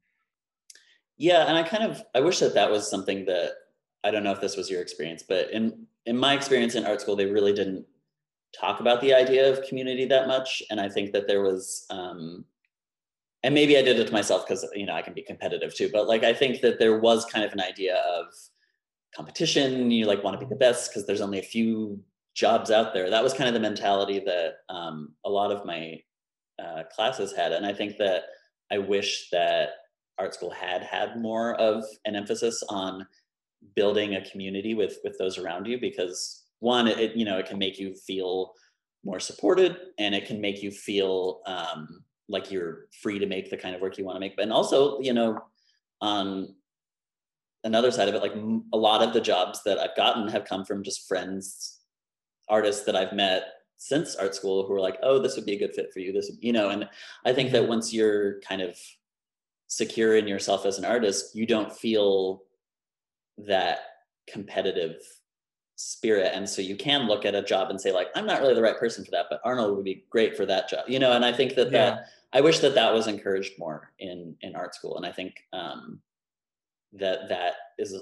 Yeah, 1.16 1.46
and 1.48 1.56
I 1.56 1.64
kind 1.64 1.82
of 1.82 2.00
I 2.14 2.20
wish 2.20 2.38
that 2.38 2.54
that 2.54 2.70
was 2.70 2.88
something 2.88 3.24
that 3.24 3.54
I 4.04 4.10
don't 4.10 4.24
know 4.24 4.32
if 4.32 4.40
this 4.40 4.56
was 4.56 4.70
your 4.70 4.82
experience, 4.82 5.22
but 5.26 5.50
in 5.50 5.86
in 6.06 6.16
my 6.16 6.34
experience 6.34 6.74
in 6.74 6.86
art 6.86 7.00
school, 7.00 7.16
they 7.16 7.26
really 7.26 7.52
didn't 7.52 7.84
talk 8.58 8.80
about 8.80 9.00
the 9.00 9.14
idea 9.14 9.50
of 9.50 9.62
community 9.66 10.06
that 10.06 10.26
much, 10.26 10.62
and 10.70 10.80
I 10.80 10.88
think 10.88 11.12
that 11.12 11.26
there 11.26 11.42
was 11.42 11.86
um, 11.90 12.44
and 13.42 13.54
maybe 13.54 13.78
I 13.78 13.82
did 13.82 13.98
it 13.98 14.06
to 14.06 14.12
myself 14.12 14.46
because 14.46 14.66
you 14.74 14.86
know 14.86 14.94
I 14.94 15.02
can 15.02 15.14
be 15.14 15.22
competitive 15.22 15.74
too. 15.74 15.90
But 15.92 16.08
like 16.08 16.24
I 16.24 16.34
think 16.34 16.60
that 16.60 16.78
there 16.78 16.98
was 16.98 17.24
kind 17.24 17.44
of 17.44 17.52
an 17.52 17.60
idea 17.60 17.96
of 17.96 18.26
competition. 19.14 19.90
You 19.90 20.06
like 20.06 20.22
want 20.22 20.38
to 20.38 20.44
be 20.44 20.48
the 20.48 20.56
best 20.56 20.90
because 20.90 21.06
there's 21.06 21.20
only 21.20 21.38
a 21.38 21.42
few 21.42 22.00
jobs 22.34 22.70
out 22.70 22.92
there. 22.94 23.10
That 23.10 23.24
was 23.24 23.34
kind 23.34 23.48
of 23.48 23.54
the 23.54 23.60
mentality 23.60 24.20
that 24.20 24.58
um, 24.68 25.14
a 25.24 25.30
lot 25.30 25.52
of 25.52 25.64
my 25.64 26.00
uh, 26.62 26.84
classes 26.94 27.32
had, 27.34 27.52
and 27.52 27.66
I 27.66 27.72
think 27.72 27.96
that 27.98 28.24
I 28.70 28.78
wish 28.78 29.28
that 29.30 29.70
art 30.18 30.34
school 30.34 30.50
had 30.50 30.82
had 30.82 31.18
more 31.18 31.54
of 31.54 31.84
an 32.04 32.14
emphasis 32.14 32.62
on 32.68 33.06
building 33.74 34.14
a 34.14 34.30
community 34.30 34.74
with 34.74 34.98
with 35.04 35.16
those 35.18 35.38
around 35.38 35.66
you 35.66 35.78
because 35.78 36.44
one 36.60 36.86
it 36.86 37.16
you 37.16 37.24
know 37.24 37.38
it 37.38 37.46
can 37.46 37.58
make 37.58 37.78
you 37.78 37.94
feel 37.94 38.52
more 39.04 39.20
supported 39.20 39.76
and 39.98 40.14
it 40.14 40.26
can 40.26 40.40
make 40.40 40.62
you 40.62 40.70
feel 40.70 41.40
um, 41.46 42.04
like 42.28 42.50
you're 42.50 42.86
free 43.02 43.18
to 43.18 43.26
make 43.26 43.50
the 43.50 43.56
kind 43.56 43.74
of 43.74 43.80
work 43.80 43.98
you 43.98 44.04
want 44.04 44.16
to 44.16 44.20
make 44.20 44.36
but 44.36 44.42
and 44.42 44.52
also 44.52 45.00
you 45.00 45.12
know 45.12 45.38
on 46.00 46.54
another 47.64 47.90
side 47.90 48.08
of 48.08 48.14
it 48.14 48.22
like 48.22 48.34
a 48.72 48.76
lot 48.76 49.02
of 49.02 49.12
the 49.12 49.20
jobs 49.20 49.62
that 49.64 49.78
i've 49.78 49.96
gotten 49.96 50.28
have 50.28 50.44
come 50.44 50.64
from 50.64 50.82
just 50.82 51.08
friends 51.08 51.80
artists 52.48 52.84
that 52.84 52.96
i've 52.96 53.12
met 53.12 53.44
since 53.76 54.16
art 54.16 54.34
school 54.34 54.66
who 54.66 54.72
are 54.72 54.80
like 54.80 54.98
oh 55.02 55.18
this 55.18 55.36
would 55.36 55.46
be 55.46 55.54
a 55.54 55.58
good 55.58 55.74
fit 55.74 55.92
for 55.92 56.00
you 56.00 56.12
this 56.12 56.30
you 56.40 56.52
know 56.52 56.68
and 56.70 56.88
i 57.24 57.32
think 57.32 57.50
that 57.50 57.62
mm-hmm. 57.62 57.70
once 57.70 57.92
you're 57.92 58.40
kind 58.40 58.62
of 58.62 58.76
secure 59.66 60.16
in 60.16 60.26
yourself 60.26 60.66
as 60.66 60.78
an 60.78 60.84
artist 60.84 61.34
you 61.34 61.46
don't 61.46 61.72
feel 61.72 62.42
that 63.38 63.78
competitive 64.28 64.96
spirit. 65.80 66.32
And 66.34 66.48
so 66.48 66.60
you 66.60 66.76
can 66.76 67.06
look 67.06 67.24
at 67.24 67.34
a 67.34 67.42
job 67.42 67.70
and 67.70 67.80
say 67.80 67.90
like 67.90 68.08
i'm 68.14 68.26
not 68.26 68.42
really 68.42 68.54
the 68.54 68.60
right 68.60 68.78
person 68.78 69.02
for 69.02 69.10
that 69.12 69.26
but 69.30 69.40
arnold 69.44 69.74
would 69.74 69.84
be 69.84 70.04
great 70.10 70.36
for 70.36 70.44
that 70.44 70.68
job 70.68 70.84
you 70.86 70.98
know? 70.98 71.12
And 71.12 71.24
i 71.24 71.32
think 71.32 71.54
that 71.54 71.72
yeah. 71.72 71.90
that 71.90 72.06
i 72.34 72.40
wish 72.42 72.58
that 72.58 72.74
that 72.74 72.92
was 72.92 73.06
encouraged 73.06 73.58
more 73.58 73.90
in 73.98 74.36
in 74.42 74.54
art 74.54 74.74
school. 74.74 74.98
And 74.98 75.06
i 75.06 75.12
think 75.12 75.34
um 75.54 76.00
that 76.92 77.30
that 77.30 77.54
is 77.78 77.96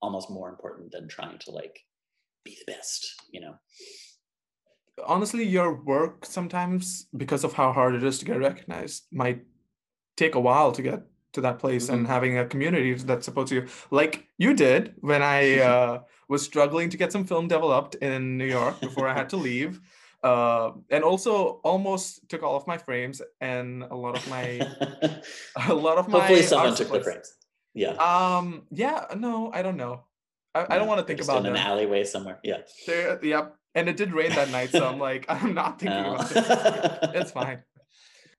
almost 0.00 0.30
more 0.30 0.48
important 0.48 0.90
than 0.90 1.06
trying 1.06 1.38
to 1.40 1.50
like 1.50 1.84
be 2.44 2.56
the 2.64 2.72
best 2.72 3.20
you 3.30 3.40
know? 3.40 3.56
Honestly 5.04 5.44
your 5.44 5.74
work 5.74 6.24
sometimes 6.24 7.08
because 7.14 7.44
of 7.44 7.52
how 7.52 7.72
hard 7.72 7.94
it 7.94 8.04
is 8.04 8.18
to 8.20 8.24
get 8.24 8.38
recognized 8.38 9.04
might 9.12 9.42
take 10.16 10.34
a 10.34 10.40
while 10.40 10.72
to 10.72 10.80
get 10.80 11.02
to 11.36 11.40
that 11.42 11.58
place 11.58 11.84
mm-hmm. 11.84 11.94
and 11.94 12.06
having 12.06 12.38
a 12.38 12.44
community 12.44 12.92
that 12.94 13.22
supports 13.22 13.52
you. 13.52 13.66
Like 13.90 14.26
you 14.38 14.52
did 14.54 14.94
when 15.00 15.22
i 15.22 15.58
uh, 15.70 16.00
was 16.28 16.42
struggling 16.42 16.90
to 16.90 16.96
get 16.96 17.12
some 17.12 17.24
film 17.24 17.46
developed 17.46 17.94
in 17.96 18.36
new 18.36 18.50
york 18.58 18.80
before 18.80 19.06
i 19.06 19.14
had 19.14 19.30
to 19.30 19.36
leave. 19.36 19.80
Uh, 20.22 20.72
and 20.90 21.04
also 21.04 21.60
almost 21.62 22.26
took 22.28 22.42
all 22.42 22.56
of 22.56 22.66
my 22.66 22.76
frames 22.76 23.22
and 23.40 23.84
a 23.84 23.94
lot 23.94 24.16
of 24.16 24.28
my 24.28 24.44
a 25.68 25.74
lot 25.74 25.98
of 25.98 26.08
my 26.08 26.18
hopefully 26.18 26.42
someone 26.42 26.74
took 26.74 26.90
the 26.90 27.00
frames. 27.00 27.30
Yeah. 27.74 27.94
Um 28.10 28.66
yeah 28.72 29.04
no 29.14 29.52
i 29.52 29.60
don't 29.62 29.76
know. 29.76 29.94
I, 30.52 30.66
I 30.70 30.78
don't 30.78 30.88
want 30.88 31.00
to 31.00 31.06
think 31.06 31.20
about 31.22 31.36
in 31.36 31.42
them. 31.44 31.54
an 31.54 31.60
alleyway 31.60 32.02
somewhere. 32.02 32.40
Yeah. 32.42 32.62
There 32.86 33.24
yep. 33.24 33.54
And 33.76 33.88
it 33.90 33.96
did 33.96 34.10
rain 34.12 34.30
that 34.30 34.50
night 34.50 34.70
so 34.70 34.88
i'm 34.88 34.98
like 34.98 35.26
i'm 35.28 35.54
not 35.54 35.78
thinking 35.78 36.04
oh. 36.04 36.14
about 36.14 36.32
it. 36.32 37.10
It's 37.20 37.30
fine. 37.30 37.62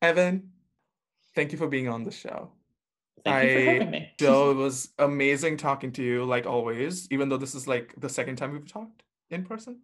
Evan 0.02 0.50
thank 1.36 1.52
you 1.54 1.60
for 1.60 1.68
being 1.68 1.88
on 1.88 2.04
the 2.04 2.12
show 2.12 2.52
Thank 3.24 3.50
you 3.50 3.56
for 3.56 3.72
having 3.72 3.92
me. 3.92 4.12
so 4.20 4.52
it 4.52 4.56
was 4.56 4.90
amazing 5.00 5.58
talking 5.58 5.92
to 5.94 6.04
you, 6.04 6.26
like 6.26 6.46
always, 6.46 7.08
even 7.12 7.30
though 7.30 7.38
this 7.38 7.56
is 7.56 7.68
like 7.68 7.94
the 7.98 8.10
second 8.10 8.38
time 8.38 8.54
we've 8.54 8.72
talked 8.72 9.04
in 9.30 9.46
person. 9.46 9.82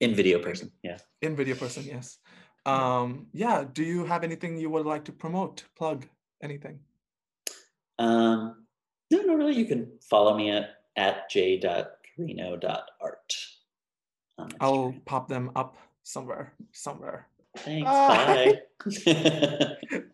In 0.00 0.14
video 0.14 0.38
person, 0.38 0.70
yeah. 0.82 0.98
In 1.22 1.36
video 1.36 1.56
person, 1.56 1.84
yes. 1.84 2.18
Um, 2.66 3.26
yeah. 3.32 3.64
Do 3.70 3.82
you 3.82 4.04
have 4.04 4.24
anything 4.24 4.58
you 4.58 4.70
would 4.70 4.86
like 4.86 5.04
to 5.06 5.12
promote, 5.12 5.64
plug, 5.76 6.06
anything? 6.42 6.80
Um, 7.98 8.66
no, 9.10 9.22
no, 9.22 9.34
really. 9.34 9.54
You 9.54 9.64
can 9.64 9.98
follow 10.00 10.36
me 10.36 10.50
at 10.50 10.70
at 10.96 11.30
j.carino.art. 11.30 13.36
I'll 14.60 14.94
pop 15.04 15.28
them 15.28 15.50
up 15.56 15.76
somewhere, 16.02 16.52
somewhere. 16.72 17.28
Thanks. 17.56 17.86
Bye. 17.86 18.60
bye. 19.06 19.76